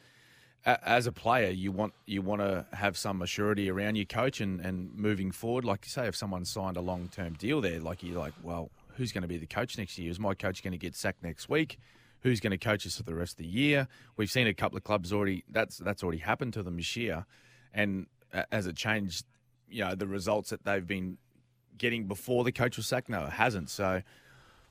As 0.65 1.07
a 1.07 1.11
player, 1.11 1.49
you 1.49 1.73
want 1.73 1.93
you 2.05 2.21
want 2.21 2.39
to 2.39 2.65
have 2.71 2.95
some 2.95 3.19
assurity 3.19 3.69
around 3.69 3.97
your 3.97 4.05
coach 4.05 4.39
and, 4.39 4.61
and 4.61 4.95
moving 4.95 5.29
forward. 5.29 5.65
Like 5.65 5.83
you 5.83 5.89
say, 5.89 6.07
if 6.07 6.15
someone 6.15 6.45
signed 6.45 6.77
a 6.77 6.79
long 6.79 7.09
term 7.09 7.33
deal 7.33 7.59
there, 7.59 7.81
like 7.81 8.01
you're 8.01 8.17
like, 8.17 8.31
well, 8.41 8.71
who's 8.95 9.11
going 9.11 9.23
to 9.23 9.27
be 9.27 9.35
the 9.35 9.45
coach 9.45 9.77
next 9.77 9.97
year? 9.97 10.09
Is 10.09 10.21
my 10.21 10.33
coach 10.33 10.63
going 10.63 10.71
to 10.71 10.77
get 10.77 10.95
sacked 10.95 11.21
next 11.21 11.49
week? 11.49 11.79
Who's 12.21 12.39
going 12.39 12.51
to 12.51 12.57
coach 12.57 12.87
us 12.87 12.95
for 12.95 13.03
the 13.03 13.13
rest 13.13 13.33
of 13.33 13.37
the 13.39 13.47
year? 13.47 13.89
We've 14.15 14.31
seen 14.31 14.47
a 14.47 14.53
couple 14.53 14.77
of 14.77 14.85
clubs 14.85 15.11
already. 15.11 15.43
That's 15.49 15.77
that's 15.77 16.01
already 16.01 16.19
happened 16.19 16.53
to 16.53 16.63
them 16.63 16.77
this 16.77 16.95
year, 16.95 17.25
and 17.73 18.07
has 18.51 18.67
it 18.67 18.75
changed? 18.75 19.25
You 19.69 19.85
know 19.85 19.95
the 19.95 20.07
results 20.07 20.49
that 20.51 20.65
they've 20.65 20.85
been 20.85 21.17
getting 21.77 22.07
before 22.07 22.43
the 22.43 22.51
coach 22.51 22.77
was 22.77 22.87
sacked? 22.87 23.09
No, 23.09 23.25
it 23.25 23.33
hasn't. 23.33 23.69
So 23.69 24.01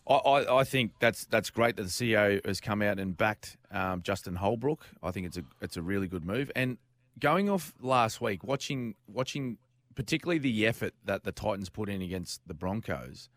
I, 0.09 0.15
I, 0.15 0.61
I 0.61 0.65
think 0.65 0.93
that's 0.99 1.25
that's 1.27 1.51
great 1.51 1.77
that 1.77 1.85
the 1.85 1.89
CEO 1.89 2.45
has 2.47 2.61
come 2.61 2.83
out 2.83 2.99
and 2.99 3.17
backed 3.17 3.57
um, 3.71 4.03
Justin 4.03 4.37
Holbrook. 4.37 4.87
I 5.03 5.11
think 5.11 5.27
it's 5.27 5.37
a 5.37 5.45
it's 5.61 5.77
a 5.77 5.83
really 5.83 6.09
good 6.09 6.25
move. 6.25 6.51
And 6.55 6.79
going 7.19 7.49
off 7.49 7.73
last 7.81 8.21
week, 8.21 8.45
watching 8.45 8.95
watching 9.07 9.59
particularly 9.95 10.39
the 10.39 10.67
effort 10.67 10.95
that 11.05 11.25
the 11.25 11.33
Titans 11.33 11.69
put 11.69 11.89
in 11.89 12.01
against 12.03 12.41
the 12.47 12.55
Broncos, 12.55 13.29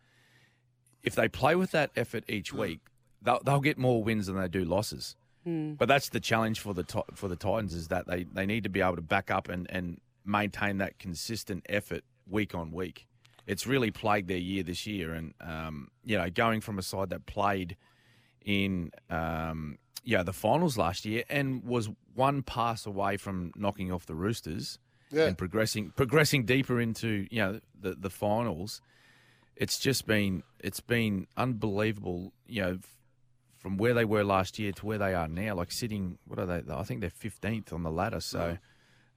if 1.02 1.14
they 1.14 1.28
play 1.28 1.54
with 1.54 1.70
that 1.72 1.90
effort 1.94 2.24
each 2.28 2.52
week, 2.52 2.80
they'll, 3.20 3.40
they'll 3.44 3.60
get 3.60 3.76
more 3.76 4.02
wins 4.02 4.26
than 4.26 4.40
they 4.40 4.48
do 4.48 4.64
losses. 4.64 5.16
But 5.76 5.86
that's 5.86 6.08
the 6.08 6.18
challenge 6.18 6.58
for 6.58 6.74
the 6.74 6.84
for 7.14 7.28
the 7.28 7.36
Titans 7.36 7.72
is 7.74 7.88
that 7.88 8.08
they, 8.08 8.24
they 8.24 8.46
need 8.46 8.64
to 8.64 8.68
be 8.68 8.80
able 8.80 8.96
to 8.96 9.02
back 9.02 9.30
up 9.30 9.48
and, 9.48 9.66
and 9.70 10.00
maintain 10.26 10.78
that 10.78 10.98
consistent 10.98 11.64
effort 11.68 12.04
week 12.28 12.54
on 12.54 12.72
week. 12.72 13.06
It's 13.46 13.66
really 13.66 13.90
plagued 13.90 14.28
their 14.28 14.36
year 14.38 14.62
this 14.64 14.86
year, 14.86 15.14
and 15.14 15.32
um, 15.40 15.88
you 16.04 16.18
know, 16.18 16.28
going 16.30 16.60
from 16.60 16.78
a 16.78 16.82
side 16.82 17.10
that 17.10 17.26
played 17.26 17.76
in 18.44 18.90
um, 19.10 19.78
yeah, 20.04 20.22
the 20.22 20.32
finals 20.32 20.76
last 20.76 21.04
year 21.04 21.24
and 21.28 21.64
was 21.64 21.88
one 22.14 22.42
pass 22.42 22.86
away 22.86 23.16
from 23.16 23.52
knocking 23.56 23.92
off 23.92 24.06
the 24.06 24.14
Roosters 24.14 24.78
Yeah. 25.10 25.26
and 25.26 25.36
progressing 25.38 25.90
progressing 25.96 26.44
deeper 26.44 26.80
into 26.80 27.26
you 27.30 27.38
know 27.38 27.60
the 27.80 27.94
the 27.94 28.10
finals. 28.10 28.80
It's 29.54 29.78
just 29.78 30.06
been 30.06 30.42
it's 30.60 30.80
been 30.80 31.26
unbelievable. 31.36 32.32
You 32.46 32.62
know. 32.62 32.78
From 33.58 33.78
where 33.78 33.94
they 33.94 34.04
were 34.04 34.22
last 34.22 34.60
year 34.60 34.70
to 34.70 34.86
where 34.86 34.98
they 34.98 35.12
are 35.12 35.26
now, 35.26 35.56
like 35.56 35.72
sitting, 35.72 36.18
what 36.24 36.38
are 36.38 36.46
they? 36.46 36.62
I 36.72 36.84
think 36.84 37.00
they're 37.00 37.10
fifteenth 37.10 37.72
on 37.72 37.82
the 37.82 37.90
ladder. 37.90 38.20
So, 38.20 38.58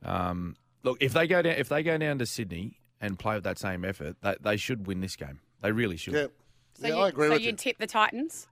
um, 0.03 0.55
look, 0.83 0.98
if 1.01 1.13
they 1.13 1.27
go 1.27 1.41
down, 1.41 1.55
if 1.55 1.69
they 1.69 1.83
go 1.83 1.98
down 1.98 2.19
to 2.19 2.25
Sydney 2.25 2.79
and 3.01 3.17
play 3.17 3.36
with 3.36 3.43
that 3.43 3.57
same 3.57 3.86
effort, 3.86 4.17
they, 4.21 4.36
they 4.41 4.57
should 4.57 4.88
win 4.88 5.01
this 5.01 5.15
game. 5.15 5.39
They 5.62 5.71
really 5.71 5.98
should. 5.98 6.13
Yeah. 6.13 6.27
So 6.74 6.88
yeah, 6.88 6.95
you, 6.95 7.01
I 7.01 7.09
agree 7.09 7.27
so 7.27 7.33
with 7.33 7.41
you 7.41 7.48
you. 7.48 7.53
tip 7.53 7.77
the 7.77 7.88
Titans? 7.88 8.48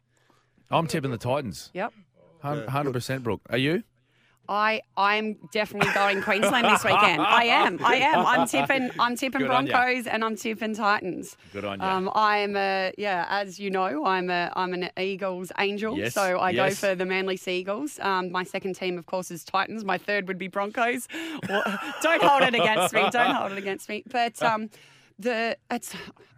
I'm 0.70 0.88
tipping 0.88 1.12
the 1.12 1.18
Titans. 1.18 1.72
Yep. 1.74 1.94
Hundred 2.42 2.94
percent, 2.94 3.24
Brooke. 3.24 3.42
Are 3.50 3.58
you? 3.58 3.84
I 4.50 4.82
I'm 4.96 5.38
definitely 5.52 5.92
going 5.94 6.22
Queensland 6.22 6.66
this 6.68 6.84
weekend. 6.84 7.22
I 7.22 7.44
am. 7.46 7.84
I 7.84 7.96
am. 7.96 8.26
I'm 8.26 8.48
tipping. 8.48 8.90
I'm 9.00 9.16
tipping 9.16 9.42
Good. 9.42 9.48
Broncos 9.48 10.08
and 10.08 10.24
I'm 10.24 10.36
tipping 10.36 10.74
Titans. 10.76 11.36
Good 11.54 11.66
on 11.66 11.80
ya. 11.80 11.96
Um, 11.98 12.10
I'm 12.16 12.56
a 12.56 12.94
yeah, 12.98 13.26
as 13.30 13.60
you 13.60 13.70
know, 13.70 14.06
I'm 14.06 14.30
a 14.30 14.52
I'm 14.56 14.74
an 14.74 14.90
Eagles 14.98 15.52
angel. 15.60 15.98
Yes, 15.98 16.14
So 16.14 16.40
I 16.40 16.52
yes. 16.52 16.80
go 16.82 16.90
for 16.90 16.96
the 16.96 17.06
Manly 17.06 17.38
Sea 17.38 17.60
Eagles. 17.60 18.00
Um, 18.00 18.32
my 18.32 18.44
second 18.44 18.76
team, 18.76 18.98
of 18.98 19.06
course, 19.06 19.32
is 19.32 19.44
Titans. 19.44 19.84
My 19.84 19.98
third 19.98 20.28
would 20.28 20.38
be 20.38 20.48
Broncos. 20.48 21.08
Don't 21.48 22.24
hold 22.24 22.44
it 22.44 22.56
against 22.56 22.94
me. 22.94 23.10
Don't 23.12 23.36
hold 23.36 23.52
it 23.52 23.58
against 23.58 23.90
me. 23.90 24.04
But 24.10 24.42
um, 24.42 24.70
the 25.20 25.58
it's 25.72 25.94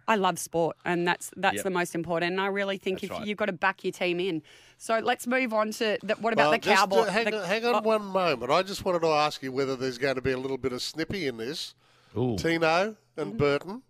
I 0.08 0.16
love 0.16 0.38
sport, 0.40 0.76
and 0.84 1.06
that's 1.06 1.30
that's 1.36 1.56
Yep. 1.56 1.64
the 1.64 1.70
most 1.70 1.94
important. 1.94 2.32
And 2.32 2.40
I 2.40 2.46
really 2.46 2.78
think 2.78 3.00
That's 3.00 3.12
if 3.12 3.18
right. 3.18 3.26
you've 3.26 3.38
got 3.38 3.46
to 3.46 3.52
back 3.52 3.84
your 3.84 3.92
team 3.92 4.18
in. 4.18 4.42
So 4.82 4.98
let's 4.98 5.26
move 5.26 5.52
on 5.52 5.72
to 5.72 5.98
the, 6.02 6.14
what 6.14 6.32
about 6.32 6.44
Well, 6.44 6.50
the 6.52 6.58
just, 6.58 6.72
uh, 6.82 6.86
Cowboys? 6.86 7.08
hang, 7.10 7.24
the- 7.26 7.42
on, 7.42 7.44
hang 7.46 7.64
on 7.66 7.74
oh, 7.74 7.80
one 7.82 8.02
moment. 8.02 8.50
I 8.50 8.62
just 8.62 8.82
wanted 8.82 9.00
to 9.02 9.08
ask 9.08 9.42
you 9.42 9.52
whether 9.52 9.76
there's 9.76 9.98
going 9.98 10.14
to 10.14 10.22
be 10.22 10.32
a 10.32 10.38
little 10.38 10.56
bit 10.56 10.72
of 10.72 10.80
snippy 10.80 11.26
in 11.26 11.36
this. 11.36 11.74
Ooh. 12.16 12.36
Tino 12.38 12.96
Mm-hmm. 13.18 13.20
and 13.20 13.36
Burton. 13.36 13.82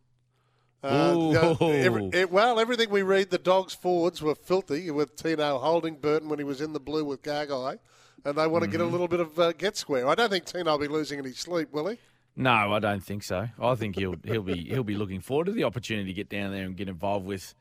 Uh, 0.83 1.15
you 1.17 1.33
know, 1.33 1.57
every- 1.61 2.11
it- 2.13 2.33
well, 2.33 2.59
everything 2.59 2.91
we 2.91 3.03
read, 3.03 3.31
the 3.31 3.39
dogs' 3.39 3.73
forwards 3.73 4.21
were 4.21 4.35
filthy 4.35 4.91
with 4.91 5.15
Tino 5.15 5.59
holding 5.59 5.95
Burton 5.95 6.29
when 6.29 6.41
he 6.41 6.45
was 6.45 6.61
in 6.61 6.73
the 6.73 6.81
blue 6.81 7.05
with 7.05 7.23
Gargai, 7.23 7.79
and 8.25 8.37
they 8.37 8.47
want 8.49 8.65
to 8.65 8.69
Mm-hmm. 8.69 8.73
get 8.73 8.81
a 8.81 8.85
little 8.87 9.07
bit 9.07 9.21
of 9.21 9.39
uh, 9.39 9.53
get 9.53 9.77
square. 9.77 10.09
I 10.09 10.17
don't 10.17 10.29
think 10.31 10.45
Tino 10.45 10.73
will 10.73 10.79
be 10.79 10.89
losing 10.89 11.21
any 11.21 11.31
sleep, 11.33 11.71
will 11.71 11.87
he? 11.87 11.99
No, 12.35 12.73
I 12.73 12.81
don't 12.81 13.05
think 13.05 13.23
so. 13.23 13.47
I 13.63 13.75
think 13.77 13.95
he'll 13.97 14.17
he'll 14.25 14.43
be 14.43 14.65
he'll 14.65 14.83
be 14.83 14.97
looking 14.97 15.21
forward 15.21 15.47
to 15.47 15.53
the 15.53 15.63
opportunity 15.65 16.09
to 16.09 16.15
get 16.15 16.29
down 16.29 16.51
there 16.51 16.65
and 16.65 16.77
get 16.77 16.89
involved 16.89 17.27
with 17.27 17.55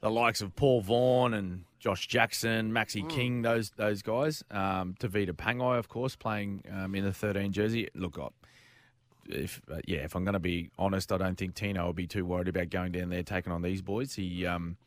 the 0.00 0.10
likes 0.10 0.42
of 0.42 0.54
Paul 0.54 0.80
Vaughan 0.82 1.32
and 1.32 1.64
Josh 1.84 2.06
Jackson, 2.06 2.72
Maxi 2.72 3.06
King, 3.10 3.42
those 3.42 3.68
those 3.76 4.00
guys. 4.00 4.42
Um, 4.50 4.94
Tevita 4.98 5.32
Pangai, 5.32 5.78
of 5.78 5.90
course, 5.90 6.16
playing 6.16 6.64
um, 6.72 6.94
in 6.94 7.04
the 7.04 7.12
13 7.12 7.52
jersey. 7.52 7.90
Look, 7.94 8.18
I, 8.18 8.28
if 9.28 9.60
uh, 9.70 9.80
yeah, 9.86 9.98
if 9.98 10.14
I'm 10.16 10.24
going 10.24 10.32
to 10.32 10.38
be 10.38 10.70
honest, 10.78 11.12
I 11.12 11.18
don't 11.18 11.36
think 11.36 11.54
Tino 11.54 11.84
will 11.84 11.92
be 11.92 12.06
too 12.06 12.24
worried 12.24 12.48
about 12.48 12.70
going 12.70 12.92
down 12.92 13.10
there 13.10 13.22
taking 13.22 13.52
on 13.52 13.60
these 13.60 13.82
boys. 13.82 14.14
He 14.14 14.46
um, 14.46 14.78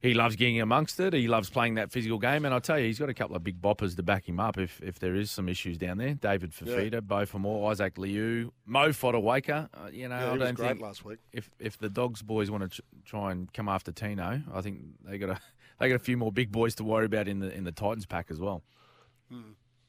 he 0.00 0.14
loves 0.14 0.36
getting 0.36 0.60
amongst 0.60 1.00
it. 1.00 1.12
He 1.12 1.26
loves 1.26 1.50
playing 1.50 1.74
that 1.74 1.90
physical 1.90 2.20
game, 2.20 2.44
and 2.44 2.54
I'll 2.54 2.60
tell 2.60 2.78
you, 2.78 2.86
he's 2.86 3.00
got 3.00 3.08
a 3.08 3.14
couple 3.14 3.34
of 3.34 3.42
big 3.42 3.60
boppers 3.60 3.96
to 3.96 4.04
back 4.04 4.28
him 4.28 4.38
up 4.38 4.58
if, 4.58 4.80
if 4.80 5.00
there 5.00 5.16
is 5.16 5.28
some 5.28 5.48
issues 5.48 5.76
down 5.76 5.98
there. 5.98 6.14
David 6.14 6.52
Fifita, 6.52 7.02
Beau 7.04 7.26
Fermor, 7.26 7.68
Isaac 7.68 7.98
Liu, 7.98 8.52
Mo 8.64 8.90
Fotuaika. 8.90 9.68
Uh, 9.74 9.88
you 9.90 10.08
know, 10.08 10.14
Yeah, 10.18 10.32
I 10.32 10.36
don't 10.36 10.54
great 10.54 10.68
think 10.68 10.80
last 10.82 11.04
week. 11.04 11.18
if 11.32 11.50
if 11.58 11.78
the 11.78 11.88
Dogs 11.88 12.22
boys 12.22 12.48
want 12.48 12.62
to 12.70 12.80
ch- 12.80 12.84
try 13.04 13.32
and 13.32 13.52
come 13.52 13.68
after 13.68 13.90
Tino, 13.90 14.40
I 14.54 14.60
think 14.60 14.78
they 15.04 15.18
got 15.18 15.30
a 15.30 15.40
they 15.78 15.88
got 15.88 15.96
a 15.96 15.98
few 15.98 16.16
more 16.16 16.32
big 16.32 16.52
boys 16.52 16.74
to 16.76 16.84
worry 16.84 17.06
about 17.06 17.28
in 17.28 17.40
the 17.40 17.54
in 17.54 17.64
the 17.64 17.72
Titans 17.72 18.06
pack 18.06 18.30
as 18.30 18.38
well. 18.38 18.62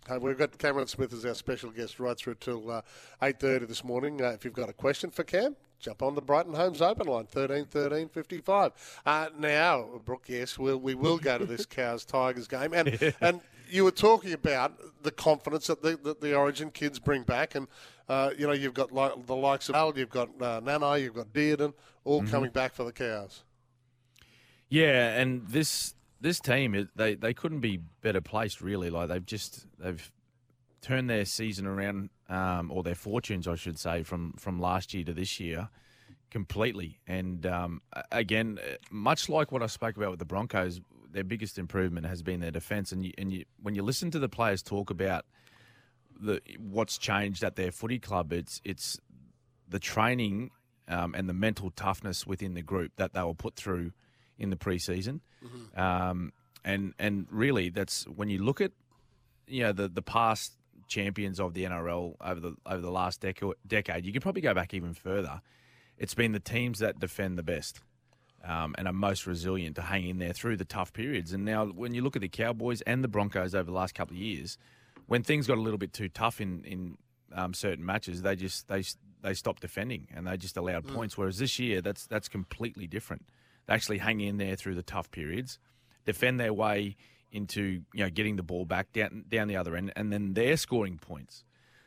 Uh, 0.09 0.19
we've 0.19 0.37
got 0.37 0.57
Cameron 0.57 0.87
Smith 0.87 1.13
as 1.13 1.25
our 1.25 1.33
special 1.33 1.71
guest 1.71 1.99
right 1.99 2.17
through 2.17 2.35
till 2.35 2.69
uh, 2.69 2.81
8.30 3.21 3.67
this 3.67 3.83
morning. 3.85 4.21
Uh, 4.21 4.29
if 4.29 4.43
you've 4.43 4.53
got 4.53 4.69
a 4.69 4.73
question 4.73 5.09
for 5.09 5.23
Cam, 5.23 5.55
jump 5.79 6.03
on 6.03 6.13
the 6.15 6.21
Brighton 6.21 6.53
Homes 6.53 6.81
open 6.81 7.07
line, 7.07 7.25
13 7.25 7.65
13 7.65 8.09
55. 8.09 9.01
Uh, 9.05 9.29
now, 9.37 10.01
Brooke, 10.03 10.25
yes, 10.27 10.59
we'll, 10.59 10.77
we 10.77 10.93
will 10.93 11.17
go 11.17 11.37
to 11.37 11.45
this 11.45 11.65
Cows-Tigers 11.69 12.49
game. 12.49 12.73
And 12.73 13.13
and 13.21 13.39
you 13.69 13.85
were 13.85 13.91
talking 13.91 14.33
about 14.33 14.77
the 15.03 15.11
confidence 15.11 15.67
that 15.67 15.81
the, 15.81 15.97
that 16.03 16.19
the 16.19 16.35
Origin 16.35 16.69
kids 16.69 16.99
bring 16.99 17.23
back. 17.23 17.55
And, 17.55 17.67
uh, 18.09 18.31
you 18.37 18.45
know, 18.45 18.53
you've 18.53 18.73
got 18.73 18.91
like, 18.91 19.25
the 19.25 19.35
likes 19.35 19.69
of 19.69 19.75
Al, 19.75 19.97
you've 19.97 20.09
got 20.09 20.29
uh, 20.41 20.59
Nano, 20.61 20.95
you've 20.95 21.15
got 21.15 21.31
Dearden, 21.31 21.73
all 22.03 22.23
coming 22.23 22.51
back 22.51 22.73
for 22.73 22.83
the 22.83 22.91
Cows. 22.91 23.43
Yeah, 24.73 25.19
and 25.19 25.47
this 25.47 25.93
this 26.19 26.39
team 26.39 26.89
they 26.95 27.13
they 27.13 27.31
couldn't 27.35 27.59
be 27.59 27.79
better 28.01 28.21
placed 28.21 28.59
really. 28.59 28.89
Like 28.89 29.07
they've 29.07 29.23
just 29.23 29.67
they've 29.77 30.11
turned 30.81 31.11
their 31.11 31.25
season 31.25 31.67
around, 31.67 32.09
um, 32.27 32.71
or 32.71 32.81
their 32.81 32.95
fortunes, 32.95 33.47
I 33.47 33.53
should 33.53 33.77
say, 33.77 34.01
from 34.01 34.33
from 34.33 34.59
last 34.59 34.95
year 34.95 35.03
to 35.03 35.13
this 35.13 35.39
year 35.39 35.69
completely. 36.31 36.99
And 37.05 37.45
um, 37.45 37.83
again, 38.11 38.57
uh, 38.67 38.77
much 38.89 39.29
like 39.29 39.51
what 39.51 39.61
I 39.61 39.67
spoke 39.67 39.95
about 39.95 40.09
with 40.09 40.17
the 40.17 40.25
Broncos, 40.25 40.81
their 41.11 41.23
biggest 41.23 41.59
improvement 41.59 42.07
has 42.07 42.23
been 42.23 42.39
their 42.39 42.49
defence. 42.49 42.91
And 42.91 43.05
you, 43.05 43.11
and 43.19 43.31
you, 43.31 43.45
when 43.61 43.75
you 43.75 43.83
listen 43.83 44.09
to 44.09 44.17
the 44.17 44.27
players 44.27 44.63
talk 44.63 44.89
about 44.89 45.25
the 46.19 46.41
what's 46.57 46.97
changed 46.97 47.43
at 47.43 47.57
their 47.57 47.71
footy 47.71 47.99
club, 47.99 48.33
it's 48.33 48.59
it's 48.65 48.99
the 49.69 49.77
training 49.77 50.49
um, 50.87 51.13
and 51.13 51.29
the 51.29 51.33
mental 51.33 51.69
toughness 51.69 52.25
within 52.25 52.55
the 52.55 52.63
group 52.63 52.93
that 52.95 53.13
they 53.13 53.21
were 53.21 53.35
put 53.35 53.55
through 53.55 53.91
in 54.37 54.49
the 54.49 54.55
preseason. 54.55 55.19
Um, 55.75 56.33
and 56.65 56.93
and 56.99 57.27
really, 57.29 57.69
that's 57.69 58.05
when 58.07 58.29
you 58.29 58.43
look 58.43 58.61
at 58.61 58.71
you 59.47 59.63
know 59.63 59.71
the 59.73 59.87
the 59.87 60.01
past 60.01 60.53
champions 60.87 61.39
of 61.39 61.53
the 61.53 61.63
NRL 61.63 62.15
over 62.21 62.39
the 62.39 62.55
over 62.65 62.81
the 62.81 62.91
last 62.91 63.21
deca- 63.21 63.53
decade. 63.65 64.05
You 64.05 64.13
could 64.13 64.21
probably 64.21 64.41
go 64.41 64.53
back 64.53 64.73
even 64.73 64.93
further. 64.93 65.41
It's 65.97 66.13
been 66.13 66.31
the 66.31 66.39
teams 66.39 66.79
that 66.79 66.99
defend 66.99 67.37
the 67.37 67.43
best. 67.43 67.81
Um, 68.45 68.75
and 68.77 68.89
are 68.89 68.93
most 68.93 69.25
resilient 69.25 69.77
to 69.77 69.81
hang 69.81 70.05
in 70.05 70.17
there 70.19 70.33
through 70.33 70.57
the 70.57 70.65
tough 70.65 70.91
periods. 70.91 71.31
And 71.31 71.45
now, 71.45 71.65
when 71.65 71.93
you 71.93 72.01
look 72.01 72.17
at 72.17 72.21
the 72.21 72.27
Cowboys 72.27 72.81
and 72.81 73.01
the 73.01 73.07
Broncos 73.07 73.55
over 73.55 73.63
the 73.63 73.71
last 73.71 73.95
couple 73.95 74.17
of 74.17 74.21
years, 74.21 74.57
when 75.07 75.23
things 75.23 75.47
got 75.47 75.57
a 75.57 75.61
little 75.61 75.77
bit 75.77 75.93
too 75.93 76.09
tough 76.09 76.41
in 76.41 76.61
in 76.65 76.97
um, 77.33 77.53
certain 77.53 77.85
matches, 77.85 78.21
they 78.21 78.35
just 78.35 78.67
they 78.67 78.83
they 79.21 79.33
stopped 79.33 79.61
defending 79.61 80.07
and 80.13 80.27
they 80.27 80.37
just 80.37 80.57
allowed 80.57 80.85
points. 80.87 81.17
Whereas 81.17 81.39
this 81.39 81.57
year, 81.57 81.81
that's 81.81 82.05
that's 82.05 82.27
completely 82.27 82.85
different. 82.85 83.25
Actually 83.69 83.99
hang 83.99 84.19
in 84.19 84.37
there 84.37 84.55
through 84.55 84.75
the 84.75 84.83
tough 84.83 85.09
periods, 85.11 85.59
defend 86.05 86.39
their 86.39 86.53
way 86.53 86.95
into 87.31 87.81
you 87.93 88.03
know 88.03 88.09
getting 88.09 88.35
the 88.35 88.43
ball 88.43 88.65
back 88.65 88.91
down 88.93 89.25
down 89.29 89.47
the 89.47 89.55
other 89.55 89.75
end, 89.75 89.91
and 89.95 90.11
then 90.11 90.33
they're 90.33 90.57
scoring 90.57 90.97
points. 90.97 91.43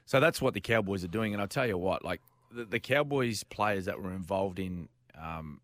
So 0.06 0.21
that's 0.21 0.40
what 0.40 0.54
the 0.54 0.61
Cowboys 0.61 1.04
are 1.04 1.09
doing. 1.09 1.33
And 1.33 1.42
I'll 1.42 1.49
tell 1.49 1.66
you 1.66 1.76
what, 1.76 2.04
like 2.04 2.21
the, 2.50 2.64
the 2.64 2.80
Cowboys 2.80 3.42
players 3.42 3.87
that 3.87 4.00
were 4.00 4.12
involved 4.12 4.59
in 4.59 4.88
um, 5.21 5.61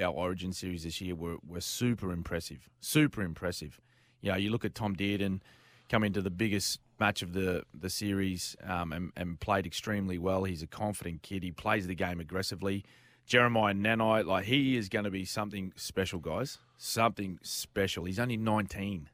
our 0.00 0.12
Origin 0.12 0.52
series 0.52 0.84
this 0.84 1.00
year 1.00 1.14
were, 1.14 1.36
were 1.46 1.60
super 1.60 2.12
impressive, 2.12 2.68
super 2.80 3.22
impressive. 3.22 3.80
You 4.20 4.30
know, 4.30 4.36
you 4.36 4.50
look 4.50 4.64
at 4.64 4.74
Tom 4.74 4.94
Dearden 4.94 5.40
come 5.88 6.04
into 6.04 6.22
the 6.22 6.30
biggest 6.30 6.80
match 6.98 7.22
of 7.22 7.32
the 7.32 7.64
the 7.74 7.90
series 7.90 8.56
um, 8.64 8.92
and, 8.92 9.12
and 9.16 9.40
played 9.40 9.66
extremely 9.66 10.18
well. 10.18 10.44
He's 10.44 10.62
a 10.62 10.66
confident 10.66 11.22
kid. 11.22 11.42
He 11.42 11.50
plays 11.50 11.86
the 11.86 11.94
game 11.94 12.20
aggressively. 12.20 12.84
Jeremiah 13.32 13.72
Nanai, 13.72 14.26
like 14.26 14.44
he 14.44 14.76
is 14.76 14.90
going 14.90 15.06
to 15.06 15.10
be 15.10 15.24
something 15.24 15.72
special, 15.74 16.18
guys. 16.18 16.58
Something 16.76 17.38
special. 17.40 18.04
He's 18.04 18.18
only 18.18 18.36
19. 18.36 19.08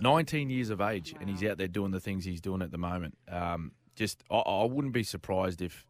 19 0.00 0.50
years 0.50 0.70
of 0.70 0.80
age, 0.80 1.14
and 1.20 1.30
he's 1.30 1.48
out 1.48 1.56
there 1.56 1.68
doing 1.68 1.92
the 1.92 2.00
things 2.00 2.24
he's 2.24 2.40
doing 2.40 2.62
at 2.62 2.72
the 2.72 2.78
moment. 2.78 3.16
Um, 3.30 3.70
just, 3.94 4.24
I, 4.28 4.38
I 4.38 4.64
wouldn't 4.64 4.92
be 4.92 5.04
surprised 5.04 5.62
if, 5.62 5.86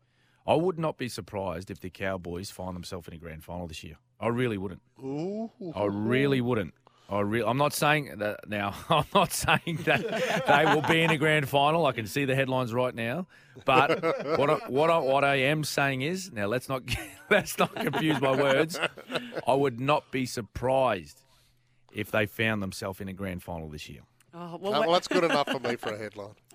I 0.46 0.56
would 0.56 0.78
not 0.78 0.98
be 0.98 1.08
surprised 1.08 1.70
if 1.70 1.80
the 1.80 1.88
Cowboys 1.88 2.50
find 2.50 2.76
themselves 2.76 3.08
in 3.08 3.14
a 3.14 3.16
grand 3.16 3.44
final 3.44 3.66
this 3.66 3.82
year. 3.82 3.96
I 4.20 4.28
really 4.28 4.58
wouldn't. 4.58 4.82
Ooh. 5.02 5.50
I 5.74 5.86
really 5.86 6.42
wouldn't. 6.42 6.74
I 7.10 7.20
re- 7.20 7.42
I'm 7.44 7.56
not 7.56 7.72
saying 7.72 8.18
that 8.18 8.48
now. 8.48 8.74
I'm 8.90 9.06
not 9.14 9.32
saying 9.32 9.80
that 9.84 10.44
they 10.46 10.64
will 10.74 10.82
be 10.82 11.02
in 11.02 11.10
a 11.10 11.16
grand 11.16 11.48
final. 11.48 11.86
I 11.86 11.92
can 11.92 12.06
see 12.06 12.26
the 12.26 12.34
headlines 12.34 12.72
right 12.72 12.94
now. 12.94 13.26
But 13.64 14.02
what 14.38 14.50
I, 14.50 14.54
what 14.68 14.90
I, 14.90 14.98
what 14.98 15.24
I 15.24 15.36
am 15.36 15.64
saying 15.64 16.02
is 16.02 16.30
now 16.30 16.46
let's 16.46 16.68
not 16.68 16.82
let's 17.30 17.58
not 17.58 17.74
confuse 17.74 18.20
my 18.20 18.36
words. 18.36 18.78
I 19.46 19.54
would 19.54 19.80
not 19.80 20.10
be 20.12 20.26
surprised 20.26 21.22
if 21.92 22.10
they 22.10 22.26
found 22.26 22.62
themselves 22.62 23.00
in 23.00 23.08
a 23.08 23.14
grand 23.14 23.42
final 23.42 23.68
this 23.68 23.88
year. 23.88 24.02
Oh, 24.40 24.56
well, 24.60 24.74
Uh, 24.74 24.80
well, 24.82 24.92
that's 24.92 25.08
good 25.08 25.24
enough 25.24 25.50
for 25.50 25.58
me 25.58 25.74
for 25.82 25.88
a 25.92 25.98
headline. 25.98 26.34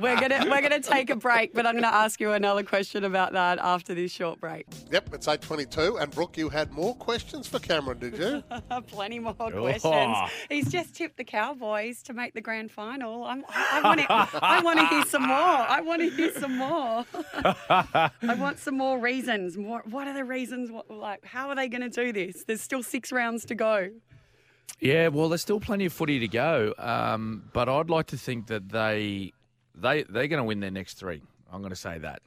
we're 0.00 0.20
gonna 0.20 0.44
we're 0.50 0.60
gonna 0.60 0.80
take 0.80 1.08
a 1.08 1.16
break, 1.16 1.54
but 1.54 1.66
I'm 1.66 1.74
gonna 1.74 1.86
ask 1.86 2.20
you 2.20 2.32
another 2.32 2.62
question 2.62 3.04
about 3.04 3.32
that 3.32 3.58
after 3.58 3.94
this 3.94 4.12
short 4.12 4.38
break. 4.40 4.66
Yep, 4.90 5.14
it's 5.14 5.26
8.22. 5.26 6.00
And, 6.02 6.10
Brooke, 6.12 6.36
you 6.36 6.48
had 6.50 6.72
more 6.72 6.94
questions 6.96 7.46
for 7.48 7.58
Cameron, 7.58 7.98
did 7.98 8.18
you? 8.18 8.42
Plenty 8.88 9.18
more 9.18 9.34
Oh. 9.40 9.50
questions. 9.50 10.16
He's 10.50 10.70
just 10.70 10.94
tipped 10.94 11.16
the 11.16 11.24
Cowboys 11.24 12.02
to 12.04 12.12
make 12.12 12.34
the 12.34 12.40
grand 12.42 12.70
final. 12.70 13.24
I'm, 13.24 13.44
I 13.48 13.80
want 13.82 14.00
to 14.00 14.06
I 14.10 14.60
want 14.62 14.78
to 14.80 14.86
hear 14.88 15.04
some 15.04 15.22
more. 15.26 15.36
I 15.36 15.80
want 15.80 16.02
to 16.02 16.10
hear 16.10 16.32
some 16.34 16.56
more. 16.58 17.04
I 17.14 18.10
want 18.38 18.58
some 18.58 18.76
more 18.76 18.98
reasons. 18.98 19.56
More. 19.56 19.82
What 19.88 20.06
are 20.06 20.14
the 20.14 20.24
reasons? 20.24 20.70
What, 20.70 20.90
like, 20.90 21.24
how 21.24 21.48
are 21.48 21.54
they 21.56 21.68
going 21.68 21.82
to 21.82 21.88
do 21.88 22.12
this? 22.12 22.44
There's 22.44 22.60
still 22.60 22.82
six 22.82 23.10
rounds 23.12 23.44
to 23.46 23.54
go. 23.54 23.88
Yeah, 24.80 25.08
well, 25.08 25.28
there's 25.28 25.40
still 25.40 25.60
plenty 25.60 25.86
of 25.86 25.92
footy 25.92 26.18
to 26.18 26.28
go, 26.28 26.74
um, 26.78 27.48
but 27.52 27.68
I'd 27.68 27.88
like 27.88 28.08
to 28.08 28.18
think 28.18 28.48
that 28.48 28.68
they 28.68 29.32
they 29.74 30.02
they're 30.02 30.28
going 30.28 30.38
to 30.40 30.44
win 30.44 30.60
their 30.60 30.70
next 30.70 30.94
three. 30.94 31.22
I'm 31.50 31.60
going 31.60 31.70
to 31.70 31.76
say 31.76 31.98
that 31.98 32.20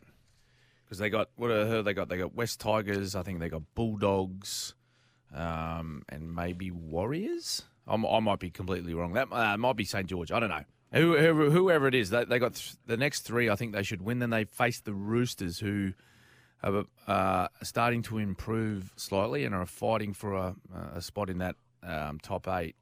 because 0.83 0.97
they 0.97 1.09
got 1.09 1.29
what 1.35 1.51
I 1.51 1.65
heard 1.65 1.85
they 1.85 1.93
got 1.93 2.09
they 2.09 2.17
got 2.17 2.33
West 2.33 2.59
Tigers, 2.59 3.15
I 3.15 3.21
think 3.21 3.39
they 3.39 3.49
got 3.49 3.63
Bulldogs, 3.75 4.73
um, 5.33 6.03
and 6.09 6.33
maybe 6.35 6.71
Warriors. 6.71 7.63
I'm, 7.87 8.05
I 8.05 8.19
might 8.19 8.39
be 8.39 8.49
completely 8.49 8.93
wrong. 8.93 9.13
That 9.13 9.27
uh, 9.31 9.57
might 9.57 9.75
be 9.75 9.85
St 9.85 10.07
George. 10.07 10.31
I 10.31 10.39
don't 10.39 10.49
know. 10.49 10.63
Whoever, 10.91 11.49
whoever 11.51 11.87
it 11.87 11.93
is, 11.93 12.09
they, 12.09 12.25
they 12.25 12.39
got 12.39 12.55
th- 12.55 12.75
the 12.87 12.97
next 12.97 13.21
three. 13.21 13.49
I 13.49 13.55
think 13.55 13.73
they 13.73 13.83
should 13.83 14.01
win. 14.01 14.19
Then 14.19 14.31
they 14.31 14.45
face 14.45 14.79
the 14.79 14.93
Roosters, 14.93 15.59
who 15.59 15.93
are 16.63 16.85
uh, 17.07 17.47
starting 17.63 18.01
to 18.03 18.17
improve 18.17 18.91
slightly 18.95 19.43
and 19.43 19.53
are 19.53 19.65
fighting 19.65 20.13
for 20.13 20.33
a, 20.33 20.55
a 20.95 21.01
spot 21.01 21.29
in 21.29 21.37
that 21.39 21.55
um, 21.83 22.19
top 22.19 22.47
eight. 22.47 22.75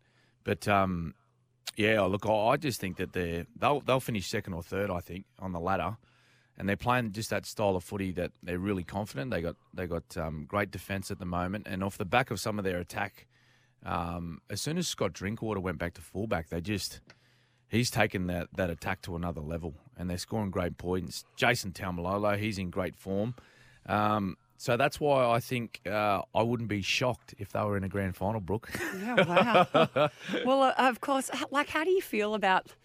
But 0.43 0.67
um, 0.67 1.13
yeah, 1.75 2.01
look, 2.01 2.25
I, 2.25 2.57
just 2.57 2.79
think 2.79 2.97
that 2.97 3.13
they 3.13 3.45
they'll 3.55 3.81
they'll 3.81 3.99
finish 3.99 4.27
second 4.27 4.53
or 4.53 4.63
third. 4.63 4.89
I 4.89 4.99
think 4.99 5.25
on 5.39 5.51
the 5.51 5.59
ladder, 5.59 5.97
and 6.57 6.67
they're 6.67 6.77
playing 6.77 7.11
just 7.11 7.29
that 7.29 7.45
style 7.45 7.75
of 7.75 7.83
footy 7.83 8.11
that 8.13 8.31
they're 8.41 8.59
really 8.59 8.83
confident. 8.83 9.31
They 9.31 9.41
got 9.41 9.55
they 9.73 9.87
got 9.87 10.15
um, 10.17 10.45
great 10.47 10.71
defence 10.71 11.11
at 11.11 11.19
the 11.19 11.25
moment, 11.25 11.67
and 11.67 11.83
off 11.83 11.97
the 11.97 12.05
back 12.05 12.31
of 12.31 12.39
some 12.39 12.57
of 12.57 12.65
their 12.65 12.77
attack, 12.77 13.27
um, 13.85 14.41
as 14.49 14.61
soon 14.61 14.77
as 14.77 14.87
Scott 14.87 15.13
Drinkwater 15.13 15.59
went 15.59 15.77
back 15.77 15.93
to 15.95 16.01
fullback, 16.01 16.49
they 16.49 16.61
just 16.61 17.01
he's 17.67 17.89
taken 17.89 18.27
that, 18.27 18.47
that 18.55 18.69
attack 18.69 19.01
to 19.03 19.15
another 19.15 19.41
level, 19.41 19.75
and 19.97 20.09
they're 20.09 20.17
scoring 20.17 20.51
great 20.51 20.77
points. 20.77 21.23
Jason 21.35 21.71
Taumalolo, 21.71 22.37
he's 22.37 22.57
in 22.57 22.69
great 22.69 22.95
form. 22.95 23.35
Um, 23.85 24.37
so 24.57 24.75
that's 24.75 24.99
why 24.99 25.29
I 25.29 25.39
think 25.39 25.81
uh, 25.85 26.21
I 26.33 26.41
wouldn't 26.41 26.69
be 26.69 26.81
shocked 26.81 27.35
if 27.37 27.51
they 27.51 27.61
were 27.61 27.77
in 27.77 27.83
a 27.83 27.89
grand 27.89 28.15
final, 28.15 28.41
Brooke. 28.41 28.69
Yeah, 28.99 29.23
wow. 29.23 30.09
well, 30.45 30.63
uh, 30.63 30.73
of 30.77 30.99
course, 30.99 31.29
like, 31.51 31.69
how 31.69 31.83
do 31.83 31.91
you 31.91 32.01
feel 32.01 32.33
about 32.33 32.75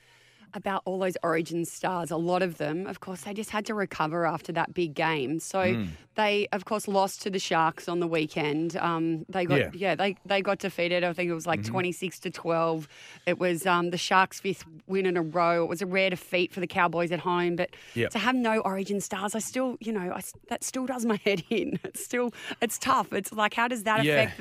about 0.54 0.82
all 0.84 0.98
those 0.98 1.16
Origin 1.22 1.64
stars? 1.64 2.10
A 2.10 2.16
lot 2.16 2.42
of 2.42 2.58
them, 2.58 2.86
of 2.86 3.00
course, 3.00 3.22
they 3.22 3.34
just 3.34 3.50
had 3.50 3.66
to 3.66 3.74
recover 3.74 4.26
after 4.26 4.52
that 4.52 4.74
big 4.74 4.94
game. 4.94 5.38
So 5.40 5.74
Hmm. 5.74 5.84
they, 6.14 6.46
of 6.52 6.64
course, 6.64 6.86
lost 6.88 7.22
to 7.22 7.30
the 7.30 7.38
Sharks 7.38 7.88
on 7.88 8.00
the 8.00 8.06
weekend. 8.06 8.76
Um, 8.76 9.24
they 9.28 9.44
got, 9.46 9.58
Yeah. 9.58 9.64
Mm-hmm. 9.68 9.76
yeah. 9.78 9.94
they 9.94 10.16
they 10.26 10.42
got 10.42 10.58
defeated. 10.58 11.04
I 11.04 11.12
think 11.12 11.30
it 11.30 11.34
was 11.34 11.46
like 11.46 11.64
twenty 11.64 11.92
six 11.92 12.18
to 12.20 12.30
twelve. 12.30 12.88
It 13.26 13.38
was 13.38 13.66
um, 13.66 13.90
the 13.90 13.98
Sharks' 13.98 14.40
fifth 14.40 14.64
win 14.86 15.06
in 15.06 15.16
a 15.16 15.22
row. 15.22 15.64
It 15.64 15.68
was 15.68 15.82
a 15.82 15.86
rare 15.86 16.10
defeat 16.10 16.52
for 16.52 16.60
the 16.60 16.66
Cowboys 16.66 17.12
at 17.12 17.20
home, 17.20 17.56
but 17.56 17.70
Yep. 17.94 18.10
to 18.10 18.18
have 18.18 18.34
no 18.34 18.60
Origin 18.60 19.00
stars, 19.00 19.34
I 19.34 19.38
still, 19.38 19.76
you 19.80 19.92
know, 19.92 20.12
I 20.14 20.20
that 20.48 20.64
still 20.64 20.86
does 20.86 21.04
my 21.06 21.16
head 21.24 21.42
in. 21.50 21.78
It's 21.84 22.04
still, 22.04 22.32
it's 22.60 22.78
tough. 22.78 23.12
It's 23.12 23.32
like, 23.32 23.54
how 23.54 23.68
does 23.68 23.84
that 23.84 24.04
Yeah. 24.04 24.22
affect 24.22 24.38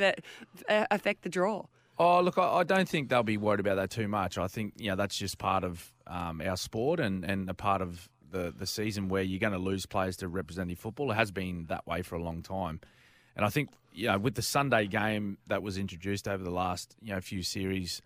the 0.67 0.73
uh, 0.73 0.85
affect 0.91 1.21
the 1.23 1.29
draw? 1.29 1.65
Oh, 2.03 2.19
look, 2.19 2.39
I, 2.39 2.47
I 2.55 2.63
don't 2.63 2.89
think 2.89 3.09
they'll 3.09 3.21
be 3.21 3.37
worried 3.37 3.59
about 3.59 3.75
that 3.75 3.91
too 3.91 4.07
much. 4.07 4.39
I 4.39 4.47
think 4.47 4.73
you 4.77 4.89
know 4.89 4.95
that's 4.95 5.15
just 5.15 5.37
part 5.37 5.63
of 5.63 5.93
um, 6.07 6.41
our 6.41 6.57
sport 6.57 6.99
and, 6.99 7.23
and 7.23 7.47
a 7.47 7.53
part 7.53 7.83
of 7.83 8.09
the, 8.31 8.51
the 8.57 8.65
season 8.65 9.07
where 9.07 9.21
you're 9.21 9.39
going 9.39 9.53
to 9.53 9.59
lose 9.59 9.85
players 9.85 10.17
to 10.17 10.27
representative 10.27 10.79
football. 10.79 11.11
It 11.11 11.13
has 11.13 11.29
been 11.29 11.67
that 11.67 11.85
way 11.85 12.01
for 12.01 12.15
a 12.15 12.23
long 12.23 12.41
time, 12.41 12.79
and 13.35 13.45
I 13.45 13.49
think 13.49 13.69
you 13.93 14.07
know 14.07 14.17
with 14.17 14.33
the 14.33 14.41
Sunday 14.41 14.87
game 14.87 15.37
that 15.45 15.61
was 15.61 15.77
introduced 15.77 16.27
over 16.27 16.43
the 16.43 16.49
last 16.49 16.95
you 17.03 17.13
know 17.13 17.21
few 17.21 17.43
series 17.43 18.01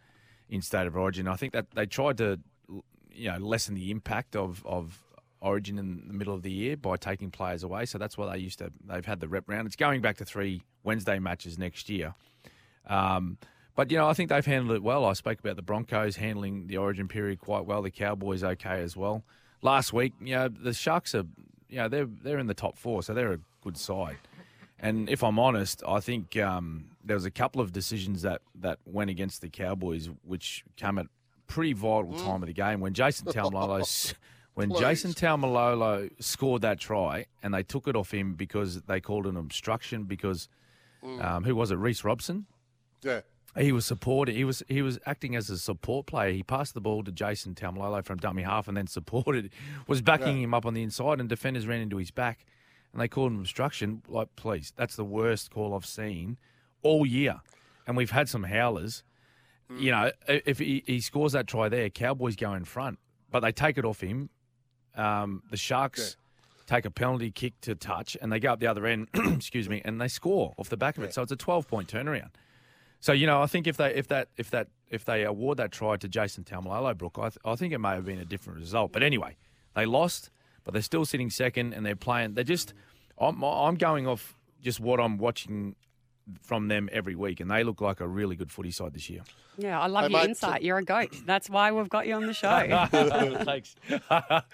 in 0.49 0.61
state 0.61 0.87
of 0.87 0.97
origin, 0.97 1.29
I 1.29 1.37
think 1.37 1.53
that 1.53 1.67
they 1.73 1.85
tried 1.85 2.17
to 2.17 2.37
you 3.13 3.31
know 3.31 3.37
lessen 3.37 3.75
the 3.75 3.91
impact 3.91 4.35
of 4.35 4.61
of 4.65 5.01
Origin 5.39 5.79
in 5.79 6.03
the 6.07 6.13
middle 6.13 6.33
of 6.33 6.41
the 6.41 6.51
year 6.51 6.75
by 6.75 6.97
taking 6.97 7.31
players 7.31 7.63
away. 7.63 7.85
So 7.85 7.97
that's 7.97 8.17
why 8.17 8.33
they 8.33 8.39
used 8.39 8.59
to. 8.59 8.73
They've 8.85 9.05
had 9.05 9.21
the 9.21 9.29
rep 9.29 9.45
round. 9.47 9.67
It's 9.67 9.77
going 9.77 10.01
back 10.01 10.17
to 10.17 10.25
three 10.25 10.63
Wednesday 10.83 11.17
matches 11.19 11.57
next 11.57 11.87
year. 11.87 12.13
Um, 12.87 13.37
but 13.75 13.91
you 13.91 13.97
know, 13.97 14.07
I 14.07 14.13
think 14.13 14.29
they've 14.29 14.45
handled 14.45 14.75
it 14.75 14.83
well. 14.83 15.05
I 15.05 15.13
spoke 15.13 15.39
about 15.39 15.57
the 15.57 15.61
Broncos 15.61 16.15
handling 16.15 16.67
the 16.67 16.77
Origin 16.77 17.07
period 17.07 17.39
quite 17.39 17.65
well. 17.65 17.81
The 17.81 17.91
Cowboys 17.91 18.43
okay 18.43 18.81
as 18.81 18.95
well. 18.95 19.23
Last 19.61 19.91
week, 19.91 20.13
you 20.21 20.35
know, 20.35 20.47
the 20.47 20.73
Sharks 20.73 21.13
are, 21.13 21.25
you 21.69 21.77
know, 21.77 21.89
they're 21.89 22.05
they're 22.05 22.39
in 22.39 22.47
the 22.47 22.53
top 22.53 22.77
four, 22.77 23.03
so 23.03 23.13
they're 23.13 23.33
a 23.33 23.39
good 23.61 23.77
side. 23.77 24.17
And 24.79 25.09
if 25.09 25.23
I'm 25.23 25.39
honest, 25.39 25.83
I 25.87 25.99
think 25.99 26.37
um, 26.37 26.85
there 27.03 27.15
was 27.15 27.25
a 27.25 27.31
couple 27.31 27.61
of 27.61 27.73
decisions 27.73 28.21
that 28.21 28.41
that 28.61 28.79
went 28.85 29.09
against 29.09 29.41
the 29.41 29.49
Cowboys, 29.49 30.09
which 30.23 30.63
came 30.77 30.97
at 30.97 31.07
pretty 31.47 31.73
vital 31.73 32.13
time 32.13 32.41
of 32.41 32.47
the 32.47 32.53
game 32.53 32.79
when 32.79 32.93
Jason 32.93 33.27
Taumalolo. 33.27 34.13
When 34.55 34.69
Please. 34.69 34.79
Jason 34.79 35.11
Taumalolo 35.11 36.09
scored 36.23 36.61
that 36.61 36.79
try 36.79 37.25
and 37.43 37.53
they 37.53 37.61
took 37.61 37.89
it 37.89 37.95
off 37.97 38.13
him 38.13 38.35
because 38.35 38.83
they 38.83 39.01
called 39.01 39.27
an 39.27 39.35
obstruction 39.35 40.05
because 40.05 40.47
um, 41.19 41.43
who 41.43 41.53
was 41.57 41.71
it? 41.71 41.75
Reece 41.75 42.05
Robson. 42.05 42.45
Yeah. 43.03 43.19
He 43.57 43.71
was 43.71 43.85
supporting. 43.85 44.35
He 44.35 44.43
was 44.43 44.63
he 44.67 44.81
was 44.81 44.99
acting 45.05 45.35
as 45.35 45.49
a 45.49 45.57
support 45.57 46.05
player. 46.07 46.31
He 46.31 46.43
passed 46.43 46.73
the 46.73 46.81
ball 46.81 47.03
to 47.03 47.11
Jason 47.11 47.55
Taumalolo 47.55 48.03
from 48.03 48.17
dummy 48.17 48.43
half, 48.43 48.67
and 48.67 48.75
then 48.75 48.87
supported. 48.87 49.51
Was 49.87 50.01
backing 50.01 50.41
him 50.41 50.53
up 50.53 50.65
on 50.65 50.73
the 50.73 50.83
inside, 50.83 51.19
and 51.19 51.29
defenders 51.29 51.65
ran 51.65 51.79
into 51.79 51.97
his 51.97 52.11
back, 52.11 52.45
and 52.91 53.01
they 53.01 53.07
called 53.07 53.31
him 53.31 53.39
obstruction. 53.39 54.01
Like, 54.09 54.35
please, 54.35 54.73
that's 54.75 54.95
the 54.97 55.05
worst 55.05 55.51
call 55.51 55.73
I've 55.73 55.85
seen 55.85 56.37
all 56.83 57.05
year, 57.05 57.41
and 57.87 57.95
we've 57.95 58.11
had 58.11 58.27
some 58.27 58.43
howlers. 58.43 59.03
You 59.79 59.91
know, 59.91 60.11
if 60.27 60.59
he, 60.59 60.83
he 60.85 60.99
scores 60.99 61.31
that 61.31 61.47
try 61.47 61.69
there, 61.69 61.89
Cowboys 61.89 62.35
go 62.35 62.53
in 62.53 62.65
front, 62.65 62.99
but 63.31 63.39
they 63.39 63.51
take 63.51 63.79
it 63.79 63.85
off 63.85 64.01
him. 64.01 64.29
Um, 64.95 65.41
the 65.49 65.57
Sharks 65.57 66.17
take 66.67 66.85
a 66.85 66.91
penalty 66.91 67.31
kick 67.31 67.59
to 67.61 67.73
touch, 67.73 68.15
and 68.21 68.31
they 68.31 68.39
go 68.39 68.53
up 68.53 68.59
the 68.59 68.67
other 68.67 68.85
end. 68.85 69.07
excuse 69.15 69.67
me, 69.69 69.81
and 69.83 69.99
they 69.99 70.07
score 70.07 70.53
off 70.57 70.69
the 70.69 70.77
back 70.77 70.97
of 70.97 71.03
it. 71.03 71.13
So 71.13 71.21
it's 71.23 71.31
a 71.31 71.35
twelve 71.37 71.67
point 71.67 71.87
turnaround. 71.87 72.29
So 73.05 73.13
you 73.13 73.27
know, 73.27 73.39
I 73.39 73.45
think 73.45 73.67
if 73.67 73.77
they 73.77 73.93
if 73.93 74.07
that 74.07 74.29
if 74.35 74.49
that 74.49 74.67
if 74.89 75.05
they 75.05 75.25
award 75.25 75.59
that 75.59 75.71
try 75.71 75.95
to 75.95 76.07
Jason 76.07 76.43
Taumalolo, 76.43 76.97
Brooke, 76.97 77.19
I, 77.19 77.29
th- 77.29 77.37
I 77.45 77.55
think 77.55 77.71
it 77.71 77.77
may 77.77 77.89
have 77.91 78.03
been 78.03 78.17
a 78.17 78.25
different 78.25 78.57
result. 78.57 78.91
But 78.91 79.03
anyway, 79.03 79.37
they 79.75 79.85
lost, 79.85 80.31
but 80.63 80.73
they're 80.73 80.81
still 80.81 81.05
sitting 81.05 81.29
second, 81.29 81.73
and 81.73 81.85
they're 81.85 81.95
playing. 81.95 82.33
They're 82.33 82.43
just 82.43 82.73
I'm 83.21 83.43
I'm 83.43 83.75
going 83.75 84.07
off 84.07 84.35
just 84.59 84.79
what 84.79 84.99
I'm 84.99 85.19
watching 85.19 85.75
from 86.41 86.67
them 86.67 86.89
every 86.91 87.13
week, 87.13 87.39
and 87.41 87.51
they 87.51 87.63
look 87.63 87.79
like 87.79 87.99
a 87.99 88.07
really 88.07 88.35
good 88.35 88.51
footy 88.51 88.71
side 88.71 88.95
this 88.95 89.07
year. 89.07 89.21
Yeah, 89.55 89.79
I 89.79 89.85
love 89.85 90.05
Hey, 90.05 90.09
your 90.09 90.21
mate, 90.21 90.29
insight. 90.29 90.63
You're 90.63 90.79
a 90.79 90.83
goat. 90.83 91.15
That's 91.27 91.47
why 91.47 91.71
we've 91.73 91.87
got 91.87 92.07
you 92.07 92.15
on 92.15 92.25
the 92.25 92.33
show. 92.33 92.87
Thanks. 93.43 93.75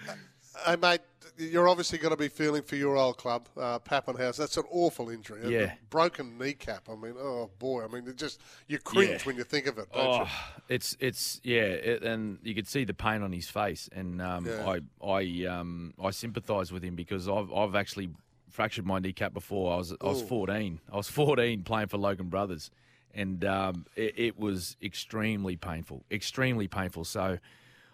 Hey, 0.66 0.76
mate, 0.76 1.00
you're 1.38 1.68
obviously 1.68 1.98
going 1.98 2.10
to 2.10 2.16
be 2.16 2.28
feeling 2.28 2.62
for 2.62 2.76
your 2.76 2.96
old 2.96 3.16
club, 3.16 3.48
uh, 3.56 3.78
Papenhuyzen. 3.78 4.36
That's 4.36 4.56
an 4.58 4.64
awful 4.70 5.08
injury. 5.08 5.40
Yeah. 5.50 5.60
a 5.72 5.72
broken 5.88 6.36
kneecap. 6.38 6.88
I 6.90 6.94
mean, 6.94 7.14
oh, 7.18 7.50
boy. 7.58 7.84
I 7.84 7.88
mean, 7.88 8.06
it 8.06 8.16
just, 8.16 8.40
you 8.68 8.78
cringe 8.78 9.08
Yeah. 9.10 9.18
when 9.24 9.36
you 9.36 9.44
think 9.44 9.66
of 9.66 9.78
it, 9.78 9.86
don't 9.92 10.04
you? 10.20 10.26
Oh, 10.26 10.30
it's 10.68 10.96
it's 11.00 11.40
yeah, 11.42 11.62
it, 11.62 12.02
and 12.02 12.38
you 12.42 12.54
could 12.54 12.68
see 12.68 12.84
the 12.84 12.94
pain 12.94 13.22
on 13.22 13.32
his 13.32 13.48
face, 13.48 13.88
and 13.92 14.20
um, 14.20 14.46
Yeah. 14.46 14.76
I 15.02 15.06
I 15.06 15.46
um, 15.46 15.94
I 16.02 16.10
sympathise 16.10 16.70
with 16.70 16.82
him 16.84 16.94
because 16.96 17.28
I've 17.28 17.50
I've 17.52 17.74
actually 17.74 18.10
fractured 18.50 18.84
my 18.84 18.98
kneecap 18.98 19.32
before. 19.32 19.72
I 19.72 19.76
was 19.78 19.94
I 20.00 20.06
was 20.06 20.22
Ooh. 20.22 20.26
14. 20.26 20.80
I 20.92 20.96
was 20.96 21.08
14 21.10 21.62
playing 21.62 21.88
for 21.88 21.96
Logan 21.96 22.28
Brothers, 22.28 22.70
and 23.14 23.42
um, 23.46 23.86
it, 23.96 24.14
it 24.18 24.38
was 24.38 24.76
extremely 24.82 25.56
painful, 25.56 26.04
extremely 26.10 26.68
painful. 26.68 27.04
So. 27.04 27.38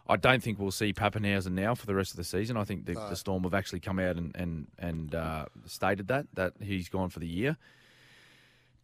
I 0.08 0.16
don't 0.16 0.42
think 0.42 0.58
we'll 0.58 0.70
see 0.70 0.92
Papenhuyzen 0.92 1.52
now 1.52 1.74
for 1.74 1.86
the 1.86 1.94
rest 1.94 2.12
of 2.12 2.16
the 2.16 2.24
season. 2.24 2.56
I 2.56 2.64
think 2.64 2.86
the, 2.86 2.94
the 2.94 3.16
Storm 3.16 3.42
have 3.44 3.54
actually 3.54 3.80
come 3.80 3.98
out 3.98 4.16
and 4.16 4.34
and 4.34 4.66
and 4.78 5.14
uh, 5.14 5.46
stated 5.66 6.08
that 6.08 6.26
that 6.34 6.54
he's 6.60 6.88
gone 6.88 7.10
for 7.10 7.18
the 7.18 7.28
year 7.28 7.56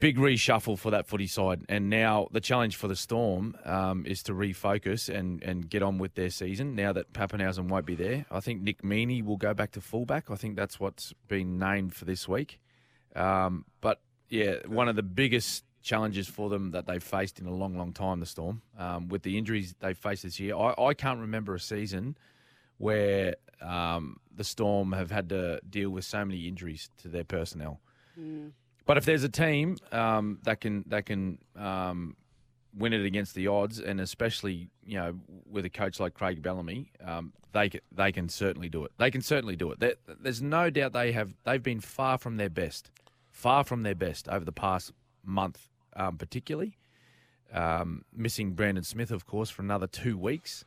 big 0.04 0.18
reshuffle 0.18 0.78
for 0.78 0.90
that 0.90 1.06
footy 1.06 1.26
side. 1.26 1.64
And 1.68 1.88
now 1.88 2.28
the 2.30 2.40
challenge 2.40 2.76
for 2.76 2.88
the 2.88 2.96
Storm 2.96 3.56
um, 3.64 4.04
is 4.06 4.22
to 4.24 4.32
refocus 4.32 5.08
and, 5.08 5.42
and 5.42 5.66
get 5.68 5.82
on 5.82 5.96
with 5.96 6.14
their 6.14 6.28
season 6.28 6.74
now 6.74 6.92
that 6.92 7.12
Papenhuyzen 7.12 7.68
won't 7.68 7.86
be 7.86 7.94
there. 7.94 8.26
I 8.30 8.40
think 8.40 8.60
Nick 8.60 8.82
Meaney 8.82 9.24
will 9.24 9.36
go 9.38 9.54
back 9.54 9.72
to 9.72 9.80
fullback. 9.80 10.30
I 10.30 10.34
think 10.34 10.56
that's 10.56 10.78
what's 10.78 11.14
been 11.28 11.58
named 11.58 11.94
for 11.94 12.04
this 12.04 12.28
week. 12.28 12.60
Um, 13.16 13.64
but 13.80 14.00
yeah, 14.28 14.56
one 14.66 14.88
of 14.88 14.96
the 14.96 15.02
biggest 15.02 15.64
challenges 15.84 16.26
for 16.26 16.48
them 16.48 16.72
that 16.72 16.86
they've 16.86 17.02
faced 17.02 17.38
in 17.38 17.46
a 17.46 17.54
long, 17.54 17.76
long 17.76 17.92
time, 17.92 18.18
the 18.18 18.26
Storm, 18.26 18.62
um, 18.78 19.06
with 19.08 19.22
the 19.22 19.38
injuries 19.38 19.74
they've 19.78 19.96
faced 19.96 20.24
this 20.24 20.40
year. 20.40 20.56
I, 20.56 20.74
I 20.82 20.94
can't 20.94 21.20
remember 21.20 21.54
a 21.54 21.60
season 21.60 22.16
where 22.78 23.36
um, 23.60 24.18
the 24.34 24.42
Storm 24.44 24.92
have 24.92 25.10
had 25.10 25.28
to 25.28 25.60
deal 25.68 25.90
with 25.90 26.04
so 26.04 26.24
many 26.24 26.48
injuries 26.48 26.90
to 27.02 27.08
their 27.08 27.22
personnel. 27.24 27.80
But 28.86 28.96
if 28.96 29.04
there's 29.04 29.22
a 29.24 29.28
team 29.28 29.76
um, 29.92 30.38
that 30.42 30.60
can 30.60 30.84
that 30.88 31.06
can 31.06 31.38
um, 31.56 32.16
win 32.76 32.92
it 32.92 33.04
against 33.04 33.34
the 33.34 33.46
odds, 33.48 33.78
and 33.78 34.00
especially 34.00 34.68
you 34.84 34.96
know 34.98 35.14
with 35.50 35.64
a 35.64 35.70
coach 35.70 36.00
like 36.00 36.14
Craig 36.14 36.42
Bellamy, 36.42 36.90
um, 37.02 37.32
they 37.52 37.70
ca- 37.70 37.80
they 37.92 38.12
can 38.12 38.28
certainly 38.28 38.68
do 38.68 38.84
it. 38.84 38.92
They 38.98 39.10
can 39.10 39.22
certainly 39.22 39.56
do 39.56 39.70
it. 39.72 39.80
There, 39.80 39.94
there's 40.20 40.42
no 40.42 40.70
doubt 40.70 40.92
they 40.92 41.12
have. 41.12 41.34
They've 41.44 41.62
been 41.62 41.80
far 41.80 42.18
from 42.18 42.36
their 42.36 42.50
best, 42.50 42.90
far 43.30 43.64
from 43.64 43.84
their 43.84 43.94
best 43.94 44.28
over 44.28 44.44
the 44.44 44.52
past 44.52 44.92
month, 45.24 45.70
um, 45.96 46.16
particularly. 46.16 46.76
Um, 47.52 48.04
missing 48.12 48.52
Brandon 48.52 48.82
Smith, 48.82 49.10
of 49.10 49.26
course, 49.26 49.50
for 49.50 49.62
another 49.62 49.86
two 49.86 50.18
weeks 50.18 50.64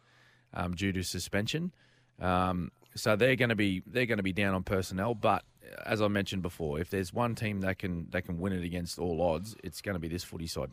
um, 0.54 0.74
due 0.74 0.94
to 0.94 1.04
suspension. 1.04 1.74
Um, 2.20 2.72
so 2.96 3.16
they're 3.16 3.36
going 3.36 3.50
to 3.50 3.56
be 3.56 3.84
they're 3.86 4.06
going 4.06 4.18
to 4.18 4.24
be 4.24 4.34
down 4.34 4.56
on 4.56 4.64
personnel. 4.64 5.14
But 5.14 5.44
as 5.86 6.02
I 6.02 6.08
mentioned 6.08 6.42
before, 6.42 6.80
if 6.80 6.90
there's 6.90 7.14
one 7.14 7.36
team 7.36 7.62
that 7.62 7.80
can 7.80 8.08
that 8.12 8.24
can 8.24 8.40
win 8.40 8.54
it 8.54 8.64
against 8.64 9.00
all 9.00 9.22
odds, 9.22 9.56
it's 9.64 9.82
going 9.82 9.96
to 9.96 10.00
be 10.00 10.08
this 10.08 10.24
footy 10.24 10.48
side. 10.48 10.72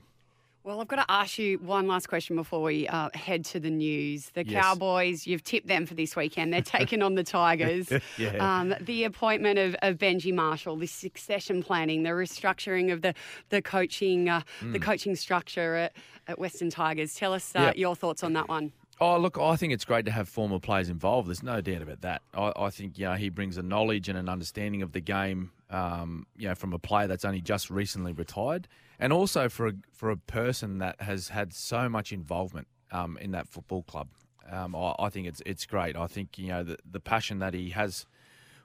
Well, 0.65 0.81
I've 0.81 0.89
got 0.89 0.97
to 0.97 1.05
ask 1.11 1.39
you 1.39 1.59
one 1.59 1.87
last 1.87 2.09
question 2.09 2.37
before 2.37 2.63
we 2.63 2.89
uh, 2.89 3.11
head 3.13 3.45
to 3.47 3.61
the 3.61 3.69
news. 3.69 4.31
The 4.31 4.47
Yes. 4.47 4.63
Cowboys, 4.65 5.27
you've 5.27 5.45
tipped 5.45 5.67
them 5.67 5.85
for 5.85 5.93
this 5.93 6.17
weekend. 6.17 6.55
They're 6.55 6.63
taking 6.79 7.03
on 7.03 7.17
the 7.17 7.23
Tigers. 7.25 7.93
Yeah. 8.17 8.37
um, 8.61 8.75
the 8.81 9.05
appointment 9.05 9.59
of, 9.59 9.77
of 9.83 9.99
Benji 9.99 10.33
Marshall, 10.33 10.77
the 10.77 10.87
succession 10.87 11.63
planning, 11.63 12.03
the 12.03 12.11
restructuring 12.11 12.93
of 12.93 13.03
the 13.03 13.13
the 13.51 13.61
coaching 13.61 14.29
uh, 14.31 14.41
the 14.63 14.79
coaching 14.79 15.17
structure 15.17 15.75
at, 15.75 15.93
at 16.29 16.39
Western 16.39 16.71
Tigers. 16.71 17.15
Tell 17.15 17.35
us 17.35 17.53
uh, 17.55 17.61
Yeah. 17.61 17.73
your 17.77 17.95
thoughts 17.97 18.23
on 18.23 18.33
that 18.35 18.49
one. 18.49 18.73
Oh, 19.01 19.19
look, 19.19 19.39
I 19.39 19.57
think 19.57 19.73
it's 19.73 19.85
great 19.85 20.05
to 20.05 20.13
have 20.13 20.29
former 20.29 20.61
players 20.61 20.89
involved. 20.89 21.29
There's 21.29 21.43
no 21.43 21.61
doubt 21.61 21.83
about 21.83 22.03
that. 22.03 22.23
I, 22.33 22.53
I 22.57 22.71
think 22.71 22.99
you 22.99 23.07
know 23.07 23.15
he 23.15 23.29
brings 23.29 23.59
a 23.59 23.63
knowledge 23.63 24.09
and 24.09 24.17
an 24.17 24.29
understanding 24.29 24.83
of 24.83 24.93
the 24.93 25.01
game, 25.01 25.51
um, 25.71 26.27
you 26.37 26.49
know, 26.49 26.55
from 26.55 26.73
a 26.73 26.79
player 26.79 27.09
that's 27.09 27.25
only 27.25 27.41
just 27.41 27.71
recently 27.71 28.13
retired, 28.13 28.69
and 28.99 29.13
also 29.13 29.49
for 29.49 29.69
a, 29.69 29.73
for 29.93 30.11
a 30.11 30.17
person 30.17 30.79
that 30.79 31.01
has 31.01 31.29
had 31.29 31.53
so 31.53 31.89
much 31.89 32.13
involvement 32.13 32.69
um, 32.93 33.19
in 33.21 33.33
that 33.33 33.49
football 33.49 33.83
club. 33.83 34.09
Um, 34.51 34.77
I, 34.77 34.95
I 34.99 35.09
think 35.09 35.27
it's 35.27 35.43
it's 35.45 35.67
great. 35.67 35.97
I 35.97 36.07
think 36.07 36.39
you 36.39 36.49
know 36.49 36.63
the 36.63 36.79
the 36.89 37.01
passion 37.01 37.41
that 37.41 37.53
he 37.53 37.71
has 37.71 38.07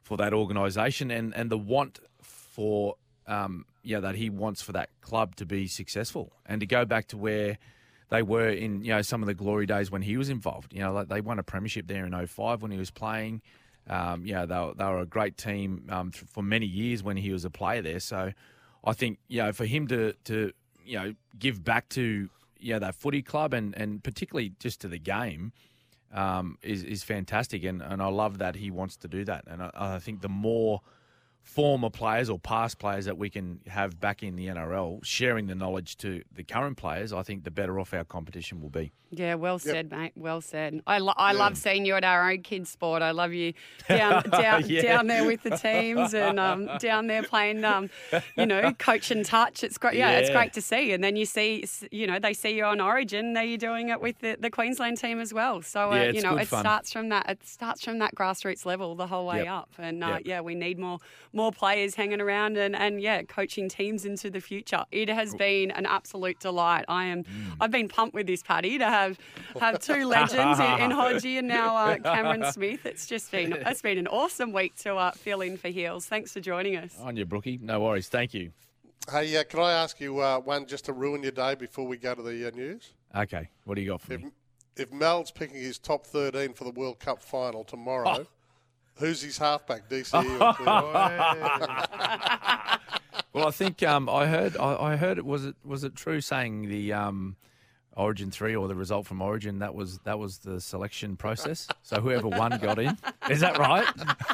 for 0.04 0.16
that 0.18 0.34
organisation 0.34 1.10
and 1.10 1.34
and 1.36 1.50
the 1.50 1.58
want 1.58 2.00
for 2.22 2.96
um, 3.26 3.66
that 3.84 4.16
he 4.16 4.30
wants 4.30 4.62
for 4.62 4.74
that 4.74 4.90
club 5.02 5.36
to 5.38 5.46
be 5.46 5.68
successful 5.68 6.34
and 6.46 6.60
to 6.60 6.68
go 6.68 6.86
back 6.86 7.08
to 7.08 7.18
where 7.18 7.58
they 8.10 8.24
were 8.24 8.50
in 8.50 8.84
you 8.84 8.90
know 8.90 9.02
some 9.02 9.22
of 9.22 9.28
the 9.28 9.34
glory 9.34 9.66
days 9.66 9.92
when 9.92 10.02
he 10.02 10.18
was 10.18 10.30
involved. 10.30 10.74
You 10.74 10.82
know, 10.82 10.94
like 10.94 11.08
they 11.10 11.22
won 11.22 11.40
a 11.40 11.44
premiership 11.44 11.88
there 11.88 12.06
in 12.06 12.28
05 12.28 12.62
when 12.62 12.72
he 12.72 12.78
was 12.78 12.92
playing. 12.92 13.42
Um, 13.88 14.26
you 14.26 14.34
know, 14.34 14.46
they 14.46 14.60
were, 14.60 14.74
they 14.76 14.86
were 14.86 15.00
a 15.00 15.06
great 15.06 15.38
team 15.38 15.88
um, 15.90 16.12
for 16.12 16.44
many 16.44 16.66
years 16.66 17.02
when 17.02 17.18
he 17.18 17.32
was 17.32 17.46
a 17.46 17.50
player 17.50 17.82
there. 17.82 18.00
So 18.00 18.34
I 18.84 18.94
think 18.94 19.20
you 19.28 19.42
know 19.42 19.52
for 19.52 19.66
him 19.66 19.88
to 19.88 20.14
to 20.26 20.52
you 20.86 20.98
know 20.98 21.14
give 21.38 21.64
back 21.64 21.90
to 21.90 22.30
you 22.60 22.74
know 22.74 22.80
that 22.80 22.96
footy 22.96 23.22
club 23.22 23.54
and 23.54 23.76
and 23.76 24.04
particularly 24.04 24.54
just 24.60 24.82
to 24.82 24.88
the 24.88 25.00
game 25.00 25.54
um, 26.14 26.58
is 26.62 26.84
is 26.84 27.04
fantastic, 27.04 27.64
and, 27.64 27.82
and 27.82 28.02
I 28.02 28.08
love 28.08 28.40
that 28.40 28.56
he 28.56 28.72
wants 28.72 28.98
to 28.98 29.08
do 29.08 29.24
that. 29.26 29.46
And 29.48 29.62
I, 29.62 29.72
I 29.76 30.00
think 30.00 30.22
the 30.22 30.30
more 30.30 30.82
former 31.56 31.90
players 31.90 32.30
or 32.30 32.38
past 32.38 32.78
players 32.78 33.06
that 33.06 33.18
we 33.18 33.30
can 33.30 33.60
have 33.68 34.00
back 34.00 34.22
in 34.22 34.36
the 34.36 34.46
NRL 34.48 35.04
sharing 35.04 35.48
the 35.48 35.56
knowledge 35.56 35.98
to 35.98 36.22
the 36.32 36.44
current 36.44 36.78
players, 36.78 37.12
I 37.12 37.24
think 37.24 37.44
the 37.44 37.52
better 37.52 37.80
off 37.80 37.92
our 37.94 38.04
competition 38.04 38.62
will 38.62 38.70
be. 38.70 38.92
Yeah, 39.12 39.34
well 39.34 39.58
said, 39.58 39.90
mate. 39.90 40.12
Well 40.16 40.40
said. 40.40 40.84
I, 40.86 41.00
lo- 41.00 41.16
I 41.18 41.34
love 41.34 41.58
seeing 41.58 41.84
you 41.84 41.96
at 41.96 42.04
our 42.04 42.30
own 42.30 42.44
kids' 42.44 42.70
sport. 42.70 43.02
I 43.02 43.10
love 43.10 43.34
you 43.34 43.54
down 43.90 44.22
down, 44.30 44.70
Yeah. 44.70 44.84
down 44.84 45.08
there 45.08 45.26
with 45.26 45.42
the 45.42 45.58
teams 45.58 46.14
and 46.14 46.40
um, 46.40 46.70
down 46.78 47.08
there 47.08 47.24
playing, 47.24 47.66
um, 47.66 47.90
you 48.38 48.46
know, 48.46 48.72
coach 48.78 49.10
and 49.10 49.26
touch. 49.26 49.64
It's 49.64 49.80
great. 49.80 49.96
Yeah, 49.96 50.12
it's 50.20 50.30
great 50.30 50.54
to 50.54 50.62
see. 50.62 50.92
And 50.94 51.04
then 51.04 51.16
you 51.16 51.26
see, 51.26 51.66
you 51.92 52.06
know, 52.06 52.20
they 52.20 52.34
see 52.36 52.56
you 52.56 52.66
on 52.66 52.80
Origin. 52.80 53.34
There 53.34 53.44
you're 53.44 53.58
doing 53.58 53.90
it 53.90 54.00
with 54.00 54.20
the, 54.20 54.38
the 54.40 54.52
Queensland 54.52 54.98
team 55.00 55.20
as 55.20 55.34
well. 55.34 55.64
So 55.64 55.92
uh, 55.92 55.96
Yeah, 55.96 56.12
you 56.12 56.22
know, 56.22 56.36
it 56.38 56.48
fun. 56.48 56.60
starts 56.60 56.94
from 56.94 57.10
that. 57.10 57.28
It 57.28 57.44
starts 57.48 57.84
from 57.84 57.98
that 57.98 58.14
grassroots 58.14 58.64
level 58.64 58.94
the 58.94 59.08
whole 59.08 59.26
way 59.26 59.38
Yep. 59.40 59.48
up. 59.52 59.70
And 59.80 60.04
uh, 60.04 60.08
Yep. 60.08 60.22
yeah, 60.26 60.42
we 60.42 60.54
need 60.54 60.78
more 60.78 61.00
more 61.34 61.39
players 61.52 61.96
hanging 61.96 62.22
around 62.22 62.58
and 62.58 62.76
and 62.76 63.02
yeah, 63.02 63.24
coaching 63.24 63.70
teams 63.70 64.06
into 64.06 64.30
the 64.30 64.40
future. 64.42 64.84
It 64.92 65.10
has 65.10 65.34
been 65.36 65.72
an 65.72 65.86
absolute 65.86 66.40
delight. 66.40 66.86
I 66.88 67.06
am. 67.06 67.24
Mm. 67.24 67.28
I've 67.60 67.72
been 67.72 67.88
pumped 67.88 68.14
with 68.14 68.28
this, 68.28 68.44
party 68.44 68.78
to 68.78 68.86
have 68.86 69.18
have 69.60 69.80
two 69.80 70.06
legends 70.18 70.60
in, 70.60 70.66
in 70.66 70.92
Hodgie 70.98 71.40
and 71.40 71.48
now 71.48 71.76
uh, 71.76 71.98
Cameron 71.98 72.52
Smith. 72.52 72.86
It's 72.86 73.08
just 73.08 73.32
been 73.32 73.54
it's 73.66 73.82
been 73.82 73.98
an 73.98 74.08
awesome 74.08 74.52
week 74.52 74.76
to 74.78 74.96
uh, 74.96 75.12
fill 75.12 75.42
in 75.42 75.58
for 75.58 75.70
Heels. 75.70 76.06
Thanks 76.06 76.34
for 76.34 76.40
joining 76.40 76.76
us. 76.76 76.98
On 77.00 77.16
you, 77.16 77.26
Brookie. 77.26 77.60
No 77.62 77.80
worries. 77.80 78.08
Thank 78.08 78.34
you. 78.34 78.52
Hey, 79.12 79.36
uh, 79.38 79.44
can 79.44 79.62
I 79.62 79.72
ask 79.72 80.00
you 80.00 80.20
uh, 80.20 80.40
one 80.40 80.68
just 80.68 80.86
to 80.86 80.94
ruin 80.94 81.24
your 81.24 81.32
day 81.32 81.56
before 81.56 81.88
we 81.88 81.98
go 81.98 82.14
to 82.14 82.22
the 82.22 82.48
uh, 82.48 82.52
news? 82.52 82.94
Okay, 83.16 83.50
what 83.64 83.76
do 83.76 83.82
you 83.82 83.90
got 83.90 84.02
for 84.02 84.14
If, 84.14 84.22
me? 84.22 84.30
if 84.78 84.92
Mal's 84.92 85.32
picking 85.32 85.58
his 85.58 85.80
top 85.80 86.06
13 86.06 86.54
for 86.54 86.64
the 86.64 86.72
World 86.72 87.00
Cup 87.00 87.24
final 87.24 87.64
tomorrow, 87.64 88.28
who's 89.00 89.22
his 89.22 89.38
halfback, 89.38 89.90
DCE 89.90 90.42
or 90.42 90.54
Cleary? 90.54 91.20
Well, 93.32 93.48
I 93.48 93.52
think 93.52 93.84
um, 93.84 94.10
I 94.10 94.26
heard. 94.26 94.58
I, 94.58 94.94
I 94.94 94.96
heard 94.96 95.20
it 95.20 95.26
was 95.26 95.46
it 95.46 95.56
was 95.64 95.84
it 95.84 95.96
true 95.96 96.20
saying 96.20 96.68
the 96.68 96.94
um, 96.94 97.36
Origin 97.96 98.32
three 98.32 98.56
or 98.56 98.68
the 98.68 98.74
result 98.76 99.06
from 99.06 99.22
Origin 99.22 99.60
that 99.60 99.76
was 99.76 100.00
that 100.00 100.18
was 100.18 100.40
the 100.40 100.60
selection 100.60 101.16
process. 101.16 101.68
So 101.84 102.02
whoever 102.02 102.28
won 102.28 102.58
got 102.58 102.80
in. 102.80 102.98
Is 103.30 103.42
that 103.42 103.60
right? 103.60 103.86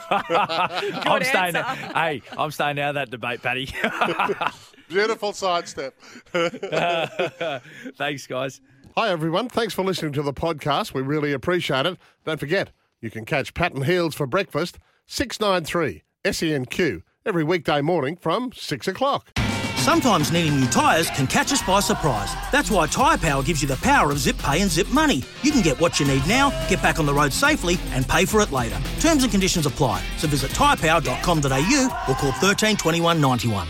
I'm 1.05 1.23
staying. 1.23 1.57
answer. 1.57 1.93
Hey, 1.93 2.21
I'm 2.37 2.51
staying 2.51 2.79
out 2.79 2.89
of 2.89 2.95
that 2.95 3.09
debate, 3.11 3.41
Paddy. 3.41 3.67
Beautiful 4.87 5.33
sidestep. 5.33 5.93
Thanks, 7.97 8.27
guys. 8.27 8.61
Hi, 8.95 9.09
everyone. 9.09 9.49
Thanks 9.49 9.73
for 9.73 9.83
listening 9.83 10.13
to 10.13 10.21
the 10.21 10.33
podcast. 10.33 10.93
We 10.93 11.01
really 11.01 11.33
appreciate 11.33 11.85
it. 11.85 11.97
Don't 12.23 12.39
forget, 12.39 12.71
you 13.05 13.11
can 13.11 13.23
catch 13.23 13.53
Pat 13.53 13.73
and 13.73 13.85
Heels 13.85 14.15
for 14.15 14.25
breakfast, 14.25 14.79
693 15.05 16.01
SENQ, 16.25 17.03
every 17.23 17.43
weekday 17.43 17.79
morning 17.79 18.17
from 18.17 18.51
6 18.51 18.87
o'clock. 18.87 19.31
Sometimes 19.75 20.31
needing 20.31 20.59
new 20.59 20.65
tyres 20.67 21.11
can 21.11 21.27
catch 21.27 21.53
us 21.53 21.61
by 21.61 21.79
surprise. 21.79 22.33
That's 22.51 22.71
why 22.71 22.87
Tyre 22.87 23.19
Power 23.19 23.43
gives 23.43 23.61
you 23.61 23.67
the 23.67 23.75
power 23.77 24.09
of 24.09 24.17
zip 24.17 24.35
pay 24.39 24.61
and 24.61 24.71
zip 24.71 24.87
money. 24.89 25.21
You 25.43 25.51
can 25.51 25.61
get 25.61 25.79
what 25.79 25.99
you 25.99 26.07
need 26.07 26.25
now, 26.27 26.49
get 26.67 26.81
back 26.81 26.97
on 26.97 27.05
the 27.05 27.13
road 27.13 27.31
safely, 27.31 27.77
and 27.91 28.07
pay 28.07 28.25
for 28.25 28.41
it 28.41 28.51
later. 28.51 28.81
Terms 28.99 29.21
and 29.21 29.31
conditions 29.31 29.67
apply. 29.67 30.03
So 30.17 30.27
visit 30.27 30.49
tyrepower.com.au 30.51 32.05
or 32.09 32.15
call 32.15 32.31
13 32.31 32.75
21 32.75 33.21
91. 33.21 33.67